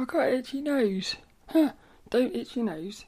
I 0.00 0.04
got 0.06 0.28
an 0.28 0.38
itchy 0.38 0.62
nose. 0.62 1.16
Huh, 1.48 1.72
don't 2.08 2.34
itch 2.34 2.56
your 2.56 2.64
nose. 2.64 3.04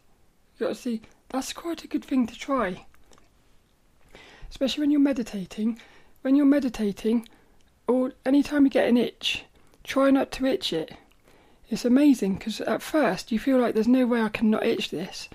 You 0.58 0.67
gotta 0.67 0.75
see, 0.75 1.00
that's 1.30 1.54
quite 1.54 1.83
a 1.84 1.88
good 1.88 2.04
thing 2.04 2.26
to 2.26 2.38
try. 2.38 2.84
Especially 4.50 4.83
when 4.83 4.91
you're 4.91 5.01
meditating. 5.01 5.81
When 6.21 6.37
you're 6.37 6.45
meditating, 6.45 7.27
or 7.89 8.13
anytime 8.27 8.65
you 8.65 8.71
get 8.71 8.91
an 8.91 8.99
itch, 8.99 9.47
try 9.83 10.11
not 10.11 10.31
to 10.33 10.45
itch 10.45 10.71
it. 10.75 10.93
It's 11.71 11.87
amazing 11.87 12.35
because 12.35 12.61
at 12.61 12.83
first 12.83 13.33
you 13.33 13.38
feel 13.38 13.59
like 13.59 13.72
there's 13.72 13.88
no 13.88 14.04
way 14.04 14.21
I 14.21 14.29
can 14.29 14.51
not 14.51 14.67
itch 14.67 14.90
this. 14.90 15.31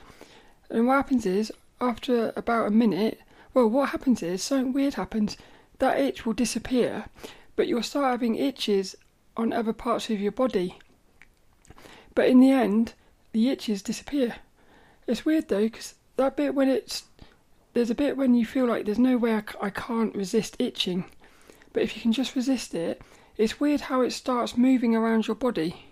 And 0.69 0.85
what 0.85 0.97
happens 0.97 1.25
is, 1.25 1.51
after 1.81 2.33
about 2.35 2.67
a 2.67 2.71
minute, 2.71 3.19
well, 3.55 3.67
what 3.67 3.89
happens 3.89 4.21
is 4.21 4.43
something 4.43 4.73
weird 4.73 4.93
happens. 4.93 5.37
That 5.79 5.97
itch 5.99 6.23
will 6.23 6.33
disappear, 6.33 7.05
but 7.55 7.67
you'll 7.67 7.81
start 7.81 8.11
having 8.11 8.35
itches 8.35 8.95
on 9.35 9.51
other 9.51 9.73
parts 9.73 10.11
of 10.11 10.19
your 10.19 10.31
body. 10.31 10.77
But 12.17 12.29
in 12.29 12.39
the 12.39 12.49
end, 12.49 12.95
the 13.31 13.47
itches 13.49 13.83
disappear. 13.83 14.37
It's 15.05 15.23
weird 15.23 15.49
though, 15.49 15.65
because 15.65 15.93
that 16.15 16.35
bit 16.35 16.55
when 16.55 16.67
it's 16.67 17.03
there's 17.75 17.91
a 17.91 17.95
bit 17.95 18.17
when 18.17 18.33
you 18.33 18.43
feel 18.43 18.65
like 18.65 18.85
there's 18.85 18.97
no 18.97 19.17
way 19.17 19.35
I, 19.35 19.41
c- 19.41 19.59
I 19.61 19.69
can't 19.69 20.15
resist 20.15 20.55
itching, 20.57 21.05
but 21.73 21.83
if 21.83 21.95
you 21.95 22.01
can 22.01 22.11
just 22.11 22.35
resist 22.35 22.73
it, 22.73 23.03
it's 23.37 23.59
weird 23.59 23.81
how 23.81 24.01
it 24.01 24.13
starts 24.13 24.57
moving 24.57 24.95
around 24.95 25.27
your 25.27 25.35
body. 25.35 25.85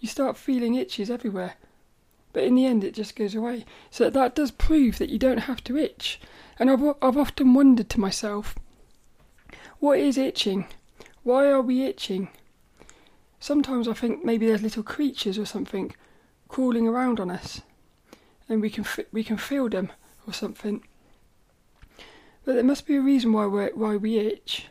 You 0.00 0.08
start 0.08 0.38
feeling 0.38 0.76
itches 0.76 1.10
everywhere, 1.10 1.56
but 2.32 2.44
in 2.44 2.54
the 2.54 2.64
end 2.64 2.82
it 2.82 2.94
just 2.94 3.14
goes 3.14 3.34
away. 3.34 3.66
So 3.90 4.08
that 4.08 4.34
does 4.34 4.50
prove 4.50 4.96
that 4.96 5.10
you 5.10 5.18
don't 5.18 5.40
have 5.40 5.62
to 5.64 5.76
itch. 5.76 6.22
And 6.58 6.70
I've 6.70 6.82
I've 7.02 7.18
often 7.18 7.52
wondered 7.52 7.90
to 7.90 8.00
myself, 8.00 8.54
what 9.78 9.98
is 9.98 10.16
itching? 10.16 10.68
Why 11.22 11.50
are 11.50 11.60
we 11.60 11.84
itching? 11.84 12.30
Sometimes 13.44 13.86
I 13.88 13.92
think 13.92 14.24
maybe 14.24 14.46
there's 14.46 14.62
little 14.62 14.82
creatures 14.82 15.38
or 15.38 15.44
something 15.44 15.94
crawling 16.48 16.88
around 16.88 17.20
on 17.20 17.30
us, 17.30 17.60
and 18.48 18.62
we 18.62 18.70
can 18.70 18.86
we 19.12 19.22
can 19.22 19.36
feel 19.36 19.68
them 19.68 19.92
or 20.26 20.32
something. 20.32 20.82
But 22.46 22.54
there 22.54 22.64
must 22.64 22.86
be 22.86 22.96
a 22.96 23.02
reason 23.02 23.34
why 23.34 23.44
we 23.44 23.66
why 23.74 23.96
we 23.96 24.16
itch. 24.16 24.68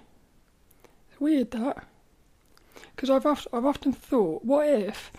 It's 1.11 1.21
weird 1.21 1.51
that, 1.51 1.85
because 2.95 3.11
I've 3.11 3.27
I've 3.27 3.63
often 3.63 3.93
thought, 3.93 4.43
what 4.43 4.67
if 4.67 5.11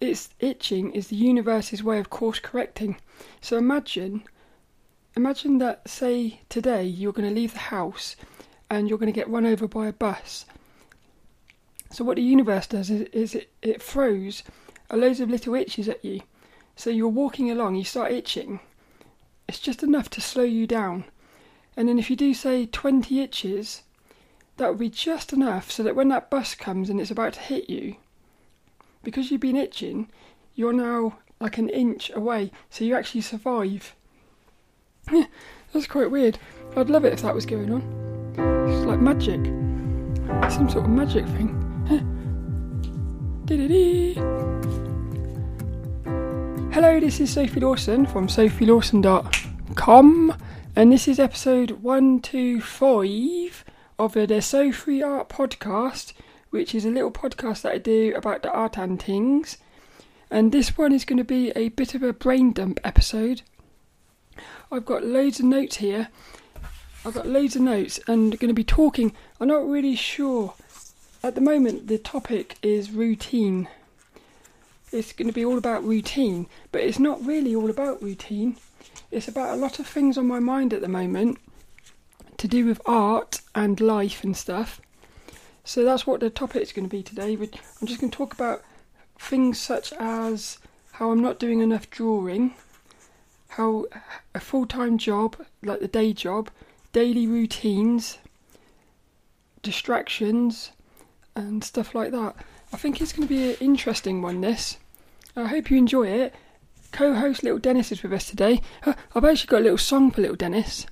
it's 0.00 0.30
itching 0.40 0.90
is 0.90 1.06
the 1.06 1.14
universe's 1.14 1.84
way 1.84 2.00
of 2.00 2.10
course 2.10 2.40
correcting? 2.40 2.96
So 3.40 3.58
imagine, 3.58 4.24
imagine 5.14 5.58
that 5.58 5.88
say 5.88 6.40
today 6.48 6.82
you're 6.82 7.12
going 7.12 7.28
to 7.28 7.40
leave 7.40 7.52
the 7.52 7.70
house, 7.70 8.16
and 8.68 8.88
you're 8.88 8.98
going 8.98 9.12
to 9.12 9.20
get 9.20 9.30
run 9.30 9.46
over 9.46 9.68
by 9.68 9.86
a 9.86 9.92
bus. 9.92 10.46
So 11.92 12.04
what 12.04 12.16
the 12.16 12.22
universe 12.22 12.66
does 12.66 12.90
is, 12.90 13.02
is 13.12 13.34
it, 13.34 13.52
it 13.60 13.82
throws 13.82 14.42
a 14.88 14.96
loads 14.96 15.20
of 15.20 15.30
little 15.30 15.54
itches 15.54 15.88
at 15.88 16.02
you. 16.04 16.22
So 16.74 16.88
you're 16.88 17.08
walking 17.08 17.50
along, 17.50 17.74
you 17.76 17.84
start 17.84 18.12
itching. 18.12 18.60
It's 19.46 19.58
just 19.58 19.82
enough 19.82 20.08
to 20.10 20.20
slow 20.20 20.44
you 20.44 20.66
down. 20.66 21.04
And 21.76 21.88
then 21.88 21.98
if 21.98 22.08
you 22.08 22.16
do 22.16 22.32
say 22.32 22.66
20 22.66 23.20
itches, 23.20 23.82
that 24.56 24.68
would 24.68 24.78
be 24.78 24.88
just 24.88 25.32
enough 25.32 25.70
so 25.70 25.82
that 25.82 25.94
when 25.94 26.08
that 26.08 26.30
bus 26.30 26.54
comes 26.54 26.88
and 26.88 26.98
it's 26.98 27.10
about 27.10 27.34
to 27.34 27.40
hit 27.40 27.68
you, 27.68 27.96
because 29.02 29.30
you've 29.30 29.40
been 29.40 29.56
itching, 29.56 30.10
you're 30.54 30.72
now 30.72 31.18
like 31.40 31.58
an 31.58 31.68
inch 31.68 32.10
away, 32.14 32.52
so 32.70 32.84
you 32.84 32.94
actually 32.94 33.20
survive. 33.20 33.94
That's 35.72 35.86
quite 35.86 36.10
weird. 36.10 36.38
I'd 36.74 36.90
love 36.90 37.04
it 37.04 37.12
if 37.12 37.22
that 37.22 37.34
was 37.34 37.44
going 37.44 37.72
on. 37.72 38.68
It's 38.68 38.86
like 38.86 39.00
magic. 39.00 39.44
Some 40.50 40.70
sort 40.70 40.84
of 40.84 40.90
magic 40.90 41.26
thing. 41.26 41.61
Hello, 46.72 46.98
this 46.98 47.20
is 47.20 47.30
Sophie 47.30 47.60
Lawson 47.60 48.06
from 48.06 48.26
sophielawson.com, 48.26 50.36
and 50.74 50.90
this 50.90 51.06
is 51.06 51.18
episode 51.18 51.72
125 51.82 53.64
of 53.98 54.14
the 54.14 54.40
So 54.40 54.72
Free 54.72 55.02
Art 55.02 55.28
podcast, 55.28 56.14
which 56.48 56.74
is 56.74 56.86
a 56.86 56.90
little 56.90 57.12
podcast 57.12 57.60
that 57.60 57.72
I 57.72 57.78
do 57.78 58.14
about 58.16 58.40
the 58.40 58.50
art 58.50 58.78
and 58.78 59.02
things. 59.02 59.58
And 60.30 60.50
this 60.50 60.78
one 60.78 60.94
is 60.94 61.04
going 61.04 61.18
to 61.18 61.24
be 61.24 61.50
a 61.50 61.68
bit 61.68 61.94
of 61.94 62.02
a 62.02 62.14
brain 62.14 62.52
dump 62.52 62.80
episode. 62.82 63.42
I've 64.70 64.86
got 64.86 65.04
loads 65.04 65.40
of 65.40 65.44
notes 65.44 65.76
here. 65.76 66.08
I've 67.04 67.12
got 67.12 67.28
loads 67.28 67.54
of 67.54 67.60
notes 67.60 68.00
and 68.08 68.40
going 68.40 68.48
to 68.48 68.54
be 68.54 68.64
talking. 68.64 69.12
I'm 69.38 69.48
not 69.48 69.68
really 69.68 69.94
sure. 69.94 70.54
At 71.22 71.34
the 71.34 71.40
moment, 71.40 71.86
the 71.86 71.98
topic 71.98 72.56
is 72.62 72.90
routine 72.90 73.68
it's 74.92 75.12
going 75.12 75.28
to 75.28 75.34
be 75.34 75.44
all 75.44 75.56
about 75.56 75.84
routine, 75.84 76.46
but 76.70 76.82
it's 76.82 76.98
not 76.98 77.24
really 77.24 77.54
all 77.54 77.70
about 77.70 78.02
routine. 78.02 78.56
It's 79.10 79.26
about 79.26 79.54
a 79.54 79.60
lot 79.60 79.78
of 79.78 79.86
things 79.86 80.18
on 80.18 80.26
my 80.26 80.38
mind 80.38 80.74
at 80.74 80.82
the 80.82 80.88
moment 80.88 81.38
to 82.36 82.46
do 82.46 82.66
with 82.66 82.80
art 82.84 83.40
and 83.54 83.80
life 83.80 84.22
and 84.22 84.36
stuff. 84.36 84.80
So 85.64 85.84
that's 85.84 86.06
what 86.06 86.20
the 86.20 86.28
topic 86.28 86.62
is 86.62 86.72
going 86.72 86.88
to 86.88 86.94
be 86.94 87.02
today. 87.02 87.36
But 87.36 87.54
I'm 87.80 87.86
just 87.86 88.00
going 88.00 88.10
to 88.10 88.16
talk 88.16 88.34
about 88.34 88.62
things 89.18 89.58
such 89.58 89.92
as 89.94 90.58
how 90.92 91.10
I'm 91.10 91.22
not 91.22 91.38
doing 91.38 91.60
enough 91.60 91.88
drawing, 91.88 92.54
how 93.48 93.86
a 94.34 94.40
full 94.40 94.66
time 94.66 94.98
job, 94.98 95.36
like 95.62 95.80
the 95.80 95.88
day 95.88 96.12
job, 96.12 96.50
daily 96.92 97.26
routines, 97.26 98.18
distractions, 99.62 100.72
and 101.34 101.62
stuff 101.64 101.94
like 101.94 102.12
that. 102.12 102.36
I 102.72 102.76
think 102.76 103.00
it's 103.00 103.12
going 103.12 103.28
to 103.28 103.34
be 103.34 103.50
an 103.50 103.56
interesting 103.60 104.22
one, 104.22 104.40
this. 104.40 104.78
I 105.36 105.46
hope 105.46 105.70
you 105.70 105.78
enjoy 105.78 106.08
it. 106.08 106.34
Co 106.90 107.14
host 107.14 107.42
Little 107.42 107.58
Dennis 107.58 107.90
is 107.90 108.02
with 108.02 108.12
us 108.12 108.26
today. 108.28 108.60
I've 108.84 109.24
actually 109.24 109.48
got 109.48 109.60
a 109.60 109.64
little 109.64 109.78
song 109.78 110.10
for 110.10 110.20
Little 110.20 110.36
Dennis. 110.36 110.86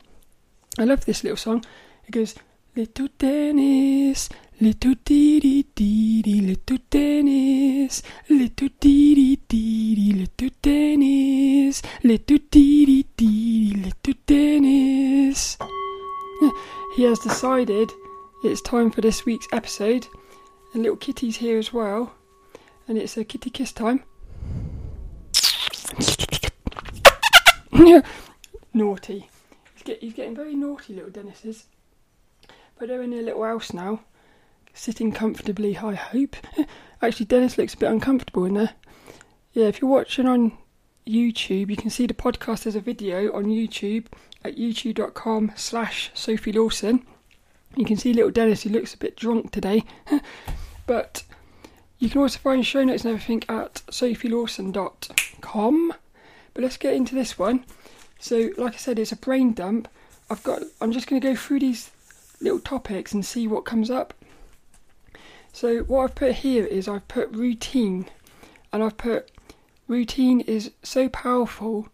I 0.78 0.84
love 0.84 1.04
this 1.04 1.22
little 1.22 1.36
song. 1.36 1.64
It 2.06 2.12
goes, 2.12 2.34
Little 2.76 3.08
Dennis, 3.18 4.28
little 4.60 4.94
dee 5.04 5.40
dee 5.40 5.66
dee 5.74 6.22
dee, 6.22 6.40
little 6.40 6.78
Dennis, 6.88 8.02
little 8.28 8.68
dee 8.78 9.14
dee 9.14 9.36
dee 9.48 9.94
dee, 9.94 10.12
little 10.12 10.56
Dennis, 10.62 11.82
little 12.04 12.38
dee 12.50 12.86
dee 12.86 13.06
dee 13.16 13.74
dee, 13.74 13.82
little 13.84 14.20
Dennis. 14.26 15.58
He 16.96 17.04
has 17.04 17.18
decided 17.18 17.90
it's 18.44 18.60
time 18.62 18.90
for 18.90 19.00
this 19.00 19.24
week's 19.24 19.48
episode, 19.52 20.06
and 20.72 20.82
little 20.82 20.96
Kitty's 20.96 21.36
here 21.36 21.58
as 21.58 21.72
well, 21.72 22.14
and 22.86 22.98
it's 22.98 23.16
a 23.16 23.24
kitty 23.24 23.50
kiss 23.50 23.72
time. 23.72 24.04
naughty. 28.74 29.28
He's, 29.74 29.82
get, 29.84 30.00
he's 30.00 30.14
getting 30.14 30.34
very 30.34 30.54
naughty, 30.54 30.94
little 30.94 31.10
Dennis 31.10 31.44
is. 31.44 31.66
But 32.78 32.88
they're 32.88 33.02
in 33.02 33.10
their 33.10 33.22
little 33.22 33.44
house 33.44 33.72
now, 33.72 34.00
sitting 34.72 35.12
comfortably, 35.12 35.76
I 35.76 35.94
hope. 35.94 36.36
Actually, 37.02 37.26
Dennis 37.26 37.58
looks 37.58 37.74
a 37.74 37.78
bit 37.78 37.90
uncomfortable 37.90 38.44
in 38.44 38.54
there. 38.54 38.74
Yeah, 39.52 39.66
if 39.66 39.80
you're 39.80 39.90
watching 39.90 40.26
on 40.26 40.56
YouTube, 41.06 41.70
you 41.70 41.76
can 41.76 41.90
see 41.90 42.06
the 42.06 42.14
podcast 42.14 42.66
as 42.66 42.76
a 42.76 42.80
video 42.80 43.32
on 43.32 43.46
YouTube 43.46 44.06
at 44.44 44.56
youtube.com 44.56 45.52
slash 45.56 46.10
Sophie 46.14 46.52
Lawson. 46.52 47.04
You 47.76 47.84
can 47.84 47.96
see 47.96 48.12
little 48.12 48.30
Dennis, 48.30 48.62
he 48.62 48.68
looks 48.68 48.94
a 48.94 48.98
bit 48.98 49.16
drunk 49.16 49.52
today. 49.52 49.84
but 50.86 51.22
you 51.98 52.10
can 52.10 52.20
also 52.20 52.38
find 52.38 52.66
show 52.66 52.82
notes 52.82 53.04
and 53.04 53.14
everything 53.14 53.44
at 53.48 53.74
sophielawson.com. 53.90 55.94
But 56.52 56.62
let's 56.62 56.76
get 56.76 56.94
into 56.94 57.14
this 57.14 57.38
one. 57.38 57.64
So, 58.18 58.50
like 58.58 58.74
I 58.74 58.78
said, 58.78 58.98
it's 58.98 59.12
a 59.12 59.16
brain 59.16 59.52
dump. 59.52 59.88
I've 60.28 60.42
got. 60.42 60.62
I'm 60.80 60.92
just 60.92 61.06
going 61.06 61.20
to 61.20 61.28
go 61.28 61.36
through 61.36 61.60
these 61.60 61.90
little 62.40 62.60
topics 62.60 63.12
and 63.12 63.24
see 63.24 63.46
what 63.46 63.64
comes 63.64 63.90
up. 63.90 64.14
So, 65.52 65.80
what 65.80 66.04
I've 66.04 66.14
put 66.14 66.36
here 66.36 66.64
is 66.64 66.88
I've 66.88 67.08
put 67.08 67.30
routine, 67.30 68.06
and 68.72 68.82
I've 68.82 68.96
put 68.96 69.30
routine 69.88 70.40
is 70.40 70.70
so 70.82 71.08
powerful 71.08 71.88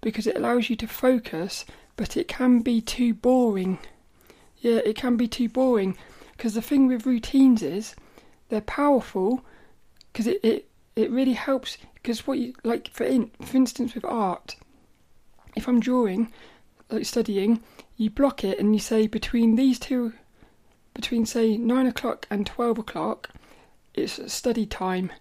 because 0.00 0.26
it 0.26 0.36
allows 0.36 0.70
you 0.70 0.76
to 0.76 0.86
focus, 0.86 1.64
but 1.96 2.16
it 2.16 2.28
can 2.28 2.60
be 2.60 2.80
too 2.80 3.14
boring. 3.14 3.78
Yeah, 4.62 4.80
it 4.84 4.96
can 4.96 5.16
be 5.16 5.28
too 5.28 5.48
boring 5.48 5.96
because 6.36 6.54
the 6.54 6.62
thing 6.62 6.86
with 6.86 7.06
routines 7.06 7.62
is 7.62 7.94
they're 8.48 8.60
powerful 8.60 9.44
because 10.12 10.26
it, 10.26 10.40
it 10.42 10.68
it 10.96 11.10
really 11.10 11.34
helps 11.34 11.78
because 11.94 12.26
what 12.26 12.38
you 12.38 12.54
like 12.64 12.88
for 12.88 13.04
in, 13.04 13.30
for 13.44 13.56
instance 13.56 13.94
with 13.94 14.04
art 14.04 14.56
if 15.56 15.66
i'm 15.66 15.80
drawing 15.80 16.30
like 16.90 17.06
studying 17.06 17.62
you 17.96 18.10
block 18.10 18.44
it 18.44 18.58
and 18.58 18.74
you 18.74 18.80
say 18.80 19.06
between 19.06 19.56
these 19.56 19.78
two 19.78 20.12
between 20.94 21.24
say 21.24 21.56
9 21.56 21.86
o'clock 21.86 22.26
and 22.30 22.46
12 22.46 22.78
o'clock 22.78 23.30
it's 23.94 24.32
study 24.32 24.64
time. 24.64 25.12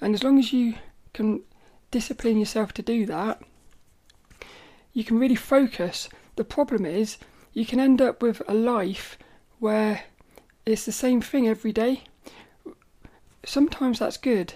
And 0.00 0.14
as 0.14 0.22
long 0.22 0.38
as 0.38 0.52
you 0.52 0.74
can 1.12 1.42
discipline 1.90 2.38
yourself 2.38 2.72
to 2.74 2.82
do 2.82 3.04
that 3.06 3.42
you 4.92 5.04
can 5.04 5.18
really 5.18 5.34
focus. 5.34 6.08
The 6.36 6.44
problem 6.44 6.84
is 6.84 7.16
you 7.52 7.66
can 7.66 7.80
end 7.80 8.00
up 8.00 8.22
with 8.22 8.42
a 8.48 8.54
life 8.54 9.18
where 9.58 10.04
it's 10.64 10.84
the 10.84 10.92
same 10.92 11.20
thing 11.20 11.48
every 11.48 11.72
day 11.72 12.04
sometimes 13.44 13.98
that's 13.98 14.16
good, 14.16 14.54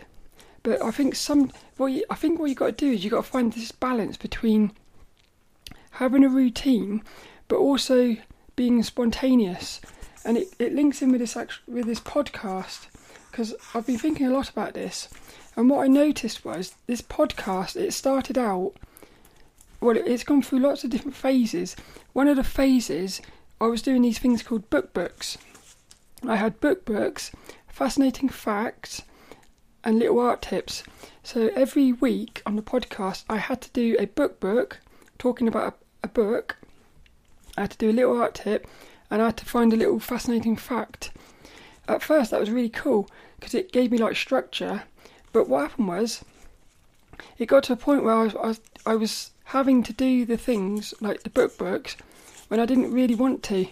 But 0.62 0.82
I 0.82 0.90
think 0.90 1.14
some, 1.14 1.52
well, 1.78 1.88
you, 1.88 2.04
I 2.10 2.14
think 2.14 2.38
what 2.38 2.48
you 2.48 2.54
got 2.54 2.66
to 2.66 2.72
do 2.72 2.92
is 2.92 3.04
you 3.04 3.10
got 3.10 3.24
to 3.24 3.30
find 3.30 3.52
this 3.52 3.72
balance 3.72 4.16
between 4.16 4.72
having 5.92 6.24
a 6.24 6.28
routine, 6.28 7.02
but 7.48 7.56
also 7.56 8.16
being 8.54 8.82
spontaneous, 8.82 9.80
and 10.24 10.36
it, 10.36 10.48
it 10.58 10.74
links 10.74 11.02
in 11.02 11.12
with 11.12 11.20
this 11.20 11.36
with 11.68 11.86
this 11.86 12.00
podcast 12.00 12.86
because 13.30 13.54
I've 13.74 13.86
been 13.86 13.98
thinking 13.98 14.26
a 14.26 14.30
lot 14.30 14.50
about 14.50 14.74
this, 14.74 15.08
and 15.56 15.70
what 15.70 15.84
I 15.84 15.88
noticed 15.88 16.44
was 16.44 16.74
this 16.86 17.02
podcast. 17.02 17.76
It 17.76 17.92
started 17.92 18.38
out 18.38 18.74
well, 19.86 19.96
it's 19.96 20.24
gone 20.24 20.42
through 20.42 20.58
lots 20.58 20.82
of 20.82 20.90
different 20.90 21.14
phases. 21.14 21.76
One 22.12 22.26
of 22.26 22.34
the 22.34 22.42
phases, 22.42 23.22
I 23.60 23.66
was 23.66 23.82
doing 23.82 24.02
these 24.02 24.18
things 24.18 24.42
called 24.42 24.68
book 24.68 24.92
books. 24.92 25.38
I 26.26 26.34
had 26.34 26.58
book 26.58 26.84
books, 26.84 27.30
fascinating 27.68 28.28
facts, 28.28 29.02
and 29.84 30.00
little 30.00 30.18
art 30.18 30.42
tips. 30.42 30.82
So 31.22 31.50
every 31.54 31.92
week 31.92 32.42
on 32.44 32.56
the 32.56 32.62
podcast, 32.62 33.22
I 33.30 33.36
had 33.36 33.60
to 33.60 33.70
do 33.70 33.94
a 34.00 34.06
book 34.06 34.40
book 34.40 34.80
talking 35.18 35.46
about 35.46 35.78
a, 36.02 36.06
a 36.06 36.08
book. 36.08 36.56
I 37.56 37.60
had 37.60 37.70
to 37.70 37.78
do 37.78 37.90
a 37.90 37.92
little 37.92 38.20
art 38.20 38.34
tip, 38.34 38.66
and 39.08 39.22
I 39.22 39.26
had 39.26 39.36
to 39.36 39.44
find 39.44 39.72
a 39.72 39.76
little 39.76 40.00
fascinating 40.00 40.56
fact. 40.56 41.12
At 41.86 42.02
first, 42.02 42.32
that 42.32 42.40
was 42.40 42.50
really 42.50 42.70
cool 42.70 43.08
because 43.38 43.54
it 43.54 43.70
gave 43.70 43.92
me 43.92 43.98
like 43.98 44.16
structure. 44.16 44.82
But 45.32 45.48
what 45.48 45.70
happened 45.70 45.86
was, 45.86 46.24
it 47.38 47.46
got 47.46 47.62
to 47.64 47.74
a 47.74 47.76
point 47.76 48.02
where 48.02 48.14
I 48.14 48.24
was, 48.24 48.34
I 48.34 48.46
was, 48.48 48.60
I 48.84 48.94
was 48.96 49.30
having 49.46 49.82
to 49.84 49.92
do 49.92 50.24
the 50.24 50.36
things 50.36 50.92
like 51.00 51.22
the 51.22 51.30
book 51.30 51.56
books 51.56 51.96
when 52.48 52.58
I 52.58 52.66
didn't 52.66 52.92
really 52.92 53.14
want 53.14 53.42
to. 53.44 53.68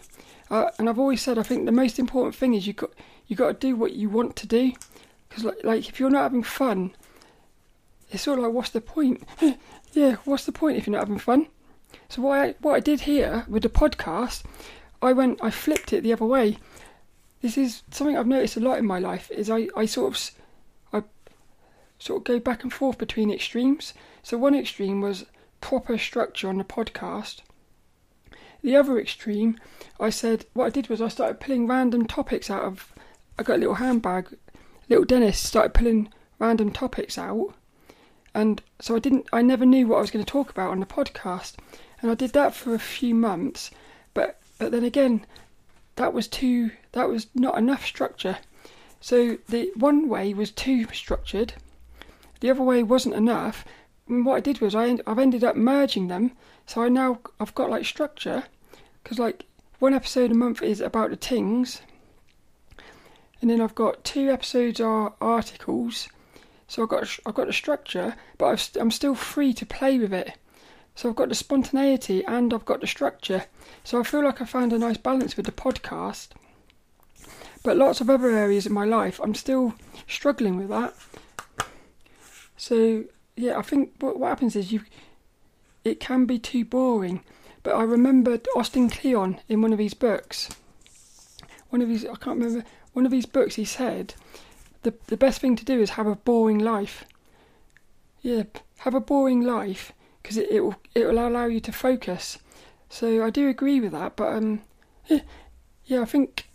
Uh, 0.51 0.71
and 0.79 0.89
I've 0.89 0.99
always 0.99 1.21
said 1.21 1.39
I 1.39 1.43
think 1.43 1.67
the 1.67 1.73
most 1.73 1.99
important 1.99 2.37
thing 2.37 2.55
is 2.55 2.67
you 2.67 2.73
got 2.73 2.91
you 3.27 3.35
got 3.35 3.49
to 3.49 3.67
do 3.67 3.75
what 3.75 3.93
you 3.93 4.09
want 4.09 4.37
to 4.37 4.47
do 4.47 4.73
because 5.29 5.45
like, 5.45 5.65
like 5.65 5.89
if 5.89 5.99
you're 5.99 6.11
not 6.11 6.23
having 6.23 6.45
fun, 6.45 6.95
it's 8.11 8.23
sort 8.23 8.39
of 8.39 8.45
like 8.45 8.55
what's 8.55 8.71
the 8.71 8.81
point? 8.81 9.25
yeah, 9.93 10.17
what's 10.25 10.47
the 10.47 10.53
point 10.53 10.77
if 10.77 10.87
you're 10.87 10.93
not 10.93 11.03
having 11.03 11.19
fun? 11.19 11.49
So 12.09 12.23
what 12.23 12.39
I 12.39 12.55
what 12.61 12.75
I 12.75 12.81
did 12.81 13.01
here 13.01 13.45
with 13.49 13.65
the 13.65 13.69
podcast, 13.69 14.45
I 15.03 15.13
went 15.13 15.41
I 15.43 15.51
flipped 15.51 15.93
it 15.93 16.03
the 16.03 16.13
other 16.13 16.25
way. 16.25 16.59
This 17.43 17.59
is 17.59 17.83
something 17.91 18.17
I've 18.17 18.29
noticed 18.29 18.57
a 18.57 18.61
lot 18.61 18.79
in 18.79 18.87
my 18.87 19.01
life. 19.01 19.29
Is 19.33 19.51
I, 19.51 19.69
I 19.77 19.87
sort 19.87 20.15
of 20.15 20.31
I 20.93 21.03
sort 21.99 22.19
of 22.19 22.25
go 22.25 22.39
back 22.39 22.63
and 22.63 22.73
forth 22.73 22.97
between 22.97 23.33
extremes. 23.33 23.93
So 24.23 24.39
one 24.39 24.55
extreme 24.55 25.01
was 25.01 25.25
proper 25.65 25.97
structure 25.97 26.47
on 26.47 26.59
the 26.59 26.65
podcast. 26.65 27.41
The 28.63 28.77
other 28.77 28.99
extreme, 28.99 29.59
I 29.99 30.11
said, 30.11 30.45
what 30.53 30.67
I 30.67 30.69
did 30.69 30.89
was 30.89 31.01
I 31.01 31.09
started 31.09 31.41
pulling 31.41 31.67
random 31.67 32.07
topics 32.07 32.51
out 32.51 32.65
of. 32.65 32.93
I 33.39 33.45
got 33.45 33.57
a 33.57 33.61
little 33.61 33.77
handbag. 33.77 34.37
Little 34.91 35.07
Dennis 35.07 35.39
started 35.39 35.73
pulling 35.73 36.13
random 36.39 36.71
topics 36.71 37.17
out, 37.17 37.55
and 38.35 38.61
so 38.79 38.95
I 38.95 38.99
didn't. 38.99 39.27
I 39.33 39.41
never 39.41 39.65
knew 39.65 39.89
what 39.89 39.97
I 39.97 40.01
was 40.03 40.11
going 40.11 40.23
to 40.23 40.31
talk 40.31 40.51
about 40.51 40.71
on 40.71 40.81
the 40.81 40.87
podcast, 40.87 41.55
and 42.03 42.11
I 42.11 42.15
did 42.15 42.35
that 42.35 42.55
for 42.55 42.75
a 42.75 42.79
few 42.79 43.15
months. 43.15 43.71
But 44.13 44.39
but 44.59 44.71
then 44.71 44.85
again, 44.85 45.25
that 45.97 46.13
was 46.13 46.29
too. 46.29 46.73
That 46.93 47.09
was 47.09 47.29
not 47.35 47.57
enough 47.57 47.87
structure. 47.87 48.37
So 49.01 49.39
the 49.49 49.73
one 49.77 50.11
way 50.11 50.35
was 50.35 50.51
too 50.51 50.87
structured. 50.93 51.55
The 52.41 52.51
other 52.51 52.63
way 52.63 52.83
wasn't 52.83 53.15
enough, 53.15 53.65
what 54.07 54.37
I 54.37 54.41
did 54.41 54.61
was 54.61 54.75
I 54.75 54.99
I've 55.07 55.19
ended 55.19 55.45
up 55.45 55.57
merging 55.57 56.09
them, 56.09 56.33
so 56.67 56.83
I 56.83 56.89
now 56.89 57.21
I've 57.41 57.55
got 57.55 57.71
like 57.71 57.85
structure, 57.85 58.45
because 59.03 59.19
like 59.19 59.47
one 59.79 59.95
episode 59.95 60.31
a 60.31 60.35
month 60.35 60.63
is 60.63 60.81
about 60.81 61.11
the 61.11 61.17
things, 61.17 61.81
and 63.41 63.51
then 63.51 63.61
I've 63.61 63.75
got 63.75 64.05
two 64.05 64.31
episodes 64.31 64.81
are 64.81 65.15
articles, 65.21 66.09
so 66.69 66.83
I've 66.83 66.89
got 66.89 67.19
I've 67.27 67.35
got 67.35 67.47
the 67.47 67.53
structure, 67.53 68.17
but 68.39 68.47
I've, 68.47 68.71
I'm 68.81 68.91
still 68.91 69.15
free 69.15 69.53
to 69.55 69.67
play 69.67 69.99
with 69.99 70.13
it. 70.13 70.37
So 70.97 71.09
I've 71.09 71.17
got 71.17 71.29
the 71.29 71.35
spontaneity 71.35 72.25
and 72.25 72.55
I've 72.55 72.65
got 72.65 72.81
the 72.81 72.87
structure. 72.87 73.47
So 73.83 73.99
I 73.99 74.05
feel 74.05 74.23
like 74.25 74.41
I 74.41 74.45
found 74.45 74.73
a 74.73 74.79
nice 74.79 74.97
balance 74.97 75.37
with 75.37 75.47
the 75.47 75.53
podcast. 75.53 76.29
But 77.65 77.77
lots 77.77 78.01
of 78.01 78.09
other 78.09 78.31
areas 78.31 78.65
in 78.65 78.73
my 78.73 78.85
life, 78.85 79.19
I'm 79.21 79.35
still 79.35 79.75
struggling 80.07 80.57
with 80.57 80.69
that. 80.69 80.95
So 82.57 83.05
yeah, 83.37 83.59
I 83.59 83.63
think 83.63 83.93
what, 84.01 84.19
what 84.19 84.29
happens 84.29 84.57
is 84.57 84.73
you, 84.73 84.83
it 85.85 86.01
can 86.01 86.27
be 86.27 86.39
too 86.39 86.65
boring. 86.65 87.23
But 87.63 87.75
I 87.75 87.83
remembered 87.83 88.47
Austin 88.55 88.91
Kleon 88.91 89.41
in 89.49 89.63
one 89.63 89.73
of 89.73 89.79
his 89.79 89.95
books. 89.95 90.51
One 91.71 91.81
of 91.81 91.89
his, 91.89 92.05
I 92.05 92.15
can't 92.17 92.39
remember, 92.39 92.65
one 92.93 93.07
of 93.07 93.13
his 93.13 93.27
books 93.27 93.55
he 93.55 93.65
said, 93.65 94.15
the, 94.83 94.95
the 95.07 95.17
best 95.17 95.41
thing 95.41 95.57
to 95.57 95.65
do 95.65 95.81
is 95.81 95.91
have 95.91 96.07
a 96.07 96.15
boring 96.15 96.59
life. 96.59 97.05
Yeah, 98.21 98.45
have 98.79 98.95
a 98.95 99.01
boring 99.01 99.41
life 99.43 99.93
because 100.23 100.37
it, 100.37 100.51
it 100.51 100.61
will 100.61 100.77
it 100.95 101.07
will 101.07 101.27
allow 101.27 101.47
you 101.47 101.61
to 101.61 101.73
focus. 101.73 102.39
So 102.89 103.25
I 103.25 103.31
do 103.31 103.49
agree 103.49 103.81
with 103.81 103.93
that, 103.93 104.17
but 104.17 104.33
um, 104.33 104.63
yeah, 105.07 105.21
yeah 105.85 106.01
I 106.01 106.05
think 106.05 106.49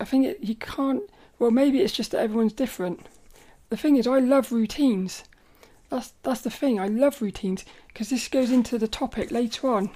I 0.00 0.04
think 0.04 0.26
it, 0.26 0.38
you 0.40 0.54
can't. 0.54 1.02
Well, 1.38 1.50
maybe 1.50 1.80
it's 1.80 1.92
just 1.92 2.10
that 2.12 2.20
everyone's 2.20 2.52
different. 2.52 3.06
The 3.70 3.76
thing 3.76 3.96
is, 3.96 4.06
I 4.06 4.18
love 4.18 4.52
routines. 4.52 5.24
That's 5.90 6.12
that's 6.22 6.42
the 6.42 6.50
thing. 6.50 6.78
I 6.78 6.86
love 6.86 7.22
routines 7.22 7.64
because 7.88 8.10
this 8.10 8.28
goes 8.28 8.50
into 8.50 8.78
the 8.78 8.88
topic 8.88 9.30
later 9.30 9.70
on. 9.70 9.90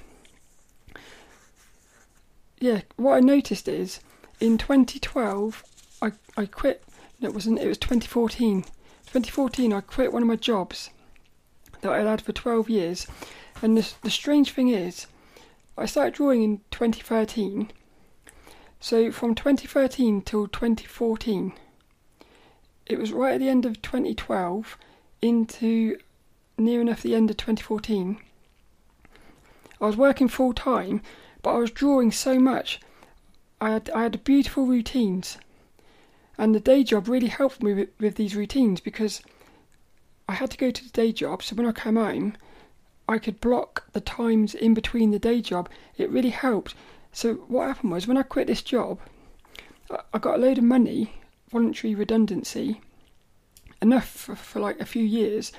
Yeah, 2.59 2.83
what 2.97 3.15
I 3.15 3.21
noticed 3.21 3.69
is 3.69 4.01
in 4.41 4.57
2012 4.57 5.65
I 6.01 6.13
I 6.37 6.47
quit. 6.47 6.83
No, 7.21 7.29
it 7.29 7.35
wasn't. 7.35 7.61
It 7.61 7.69
was 7.69 7.79
2014. 7.79 8.63
2014 8.63 9.73
I 9.73 9.81
quit 9.81 10.13
one 10.13 10.23
of 10.23 10.29
my 10.29 10.37
jobs 10.37 10.91
that 11.83 11.93
I'd 11.93 12.07
had 12.07 12.23
for 12.23 12.33
12 12.33 12.71
years, 12.71 13.07
and 13.61 13.77
the 13.77 13.93
the 14.03 14.11
strange 14.11 14.53
thing 14.53 14.69
is, 14.69 15.07
I 15.77 15.87
started 15.87 16.15
drawing 16.15 16.43
in 16.43 16.61
2013. 16.71 17.71
So 18.81 19.13
from 19.13 19.35
2013 19.35 20.23
till 20.23 20.49
2014, 20.49 21.53
it 22.87 22.99
was 22.99 23.13
right 23.13 23.35
at 23.35 23.41
the 23.41 23.49
end 23.49 23.65
of 23.65 23.81
2012 23.81 24.77
into 25.23 25.97
near 26.59 26.81
enough 26.81 27.03
the 27.03 27.15
end 27.15 27.31
of 27.31 27.37
2014. 27.37 28.19
I 29.81 29.87
was 29.87 29.97
working 29.97 30.29
full 30.29 30.53
time, 30.53 31.01
but 31.43 31.55
I 31.55 31.59
was 31.59 31.71
drawing 31.71 32.13
so 32.13 32.39
much. 32.39 32.81
I 33.61 33.71
had 33.71 33.91
I 33.91 34.03
had 34.03 34.25
beautiful 34.25 34.67
routines, 34.67 35.39
and 36.37 36.55
the 36.55 36.61
day 36.61 36.83
job 36.85 37.09
really 37.09 37.29
helped 37.29 37.63
me 37.63 37.73
with, 37.73 37.89
with 37.99 38.17
these 38.17 38.37
routines 38.37 38.81
because 38.81 39.23
I 40.29 40.35
had 40.35 40.51
to 40.51 40.59
go 40.59 40.71
to 40.71 40.85
the 40.85 40.91
day 40.91 41.13
job. 41.13 41.43
So 41.43 41.55
when 41.57 41.67
I 41.67 41.73
came 41.73 41.97
home, 41.97 42.37
I 43.09 43.19
could 43.19 43.41
block 43.41 43.87
the 43.93 44.01
times 44.01 44.55
in 44.55 44.75
between 44.75 45.11
the 45.11 45.19
day 45.19 45.41
job. 45.41 45.69
It 45.97 46.11
really 46.11 46.31
helped. 46.31 46.75
So 47.13 47.35
what 47.35 47.67
happened 47.67 47.93
was 47.93 48.07
when 48.07 48.17
I 48.17 48.23
quit 48.23 48.47
this 48.47 48.63
job, 48.63 48.99
I 49.91 50.19
got 50.19 50.37
a 50.37 50.43
load 50.43 50.59
of 50.59 50.65
money, 50.65 51.15
voluntary 51.51 51.95
redundancy, 51.95 52.81
enough 53.83 54.09
for, 54.09 54.37
for 54.37 54.61
like 54.61 54.81
a 54.81 54.87
few 54.87 55.05
years, 55.05 55.53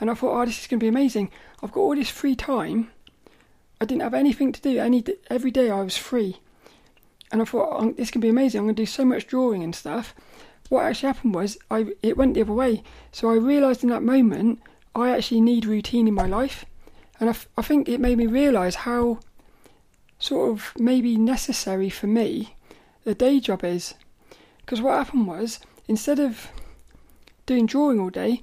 and 0.00 0.10
I 0.10 0.14
thought, 0.14 0.38
oh, 0.38 0.44
this 0.44 0.60
is 0.60 0.66
going 0.66 0.80
to 0.80 0.84
be 0.84 0.88
amazing. 0.88 1.30
I've 1.62 1.72
got 1.72 1.80
all 1.80 1.94
this 1.94 2.10
free 2.10 2.36
time. 2.36 2.90
I 3.80 3.84
didn't 3.84 4.02
have 4.02 4.14
anything 4.14 4.52
to 4.52 4.60
do. 4.60 4.78
Any 4.78 5.04
every 5.30 5.50
day 5.50 5.70
I 5.70 5.82
was 5.82 5.96
free, 5.96 6.40
and 7.30 7.40
I 7.40 7.44
thought 7.44 7.68
oh, 7.70 7.92
this 7.92 8.10
can 8.10 8.20
be 8.20 8.28
amazing. 8.28 8.58
I'm 8.58 8.66
going 8.66 8.74
to 8.74 8.82
do 8.82 8.86
so 8.86 9.04
much 9.04 9.26
drawing 9.26 9.62
and 9.62 9.74
stuff. 9.74 10.14
What 10.68 10.84
actually 10.84 11.06
happened 11.06 11.34
was 11.34 11.56
I 11.70 11.86
it 12.02 12.16
went 12.16 12.34
the 12.34 12.42
other 12.42 12.52
way. 12.52 12.82
So 13.12 13.30
I 13.30 13.34
realised 13.34 13.82
in 13.82 13.90
that 13.90 14.02
moment 14.02 14.60
I 14.94 15.10
actually 15.10 15.40
need 15.40 15.64
routine 15.64 16.08
in 16.08 16.14
my 16.14 16.26
life, 16.26 16.64
and 17.20 17.30
I, 17.30 17.36
I 17.56 17.62
think 17.62 17.88
it 17.88 18.00
made 18.00 18.18
me 18.18 18.26
realise 18.26 18.74
how 18.74 19.20
sort 20.18 20.50
of 20.50 20.72
maybe 20.76 21.16
necessary 21.16 21.88
for 21.88 22.08
me 22.08 22.56
the 23.04 23.14
day 23.14 23.38
job 23.40 23.64
is. 23.64 23.94
Because 24.60 24.82
what 24.82 24.98
happened 24.98 25.26
was 25.26 25.60
instead 25.86 26.18
of 26.18 26.50
doing 27.48 27.66
drawing 27.66 27.98
all 27.98 28.10
day. 28.10 28.42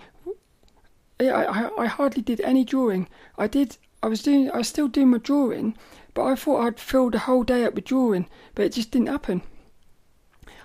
I, 1.19 1.29
I, 1.29 1.83
I 1.83 1.85
hardly 1.85 2.21
did 2.21 2.41
any 2.41 2.65
drawing. 2.65 3.07
I 3.37 3.47
did. 3.47 3.77
I 4.03 4.07
was 4.07 4.21
doing. 4.21 4.51
I 4.51 4.57
was 4.57 4.67
still 4.67 4.89
doing 4.89 5.11
my 5.11 5.19
drawing, 5.19 5.77
but 6.13 6.25
I 6.25 6.35
thought 6.35 6.65
I'd 6.65 6.79
fill 6.79 7.09
the 7.09 7.19
whole 7.19 7.43
day 7.43 7.63
up 7.63 7.75
with 7.75 7.85
drawing, 7.85 8.27
but 8.55 8.65
it 8.65 8.73
just 8.73 8.91
didn't 8.91 9.07
happen. 9.07 9.43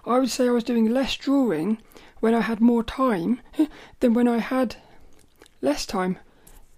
I 0.04 0.18
would 0.18 0.30
say 0.30 0.48
I 0.48 0.52
was 0.52 0.64
doing 0.64 0.86
less 0.86 1.14
drawing 1.14 1.78
when 2.20 2.34
I 2.34 2.40
had 2.40 2.60
more 2.60 2.82
time 2.82 3.40
than 4.00 4.14
when 4.14 4.26
I 4.26 4.38
had 4.38 4.76
less 5.60 5.84
time. 5.86 6.18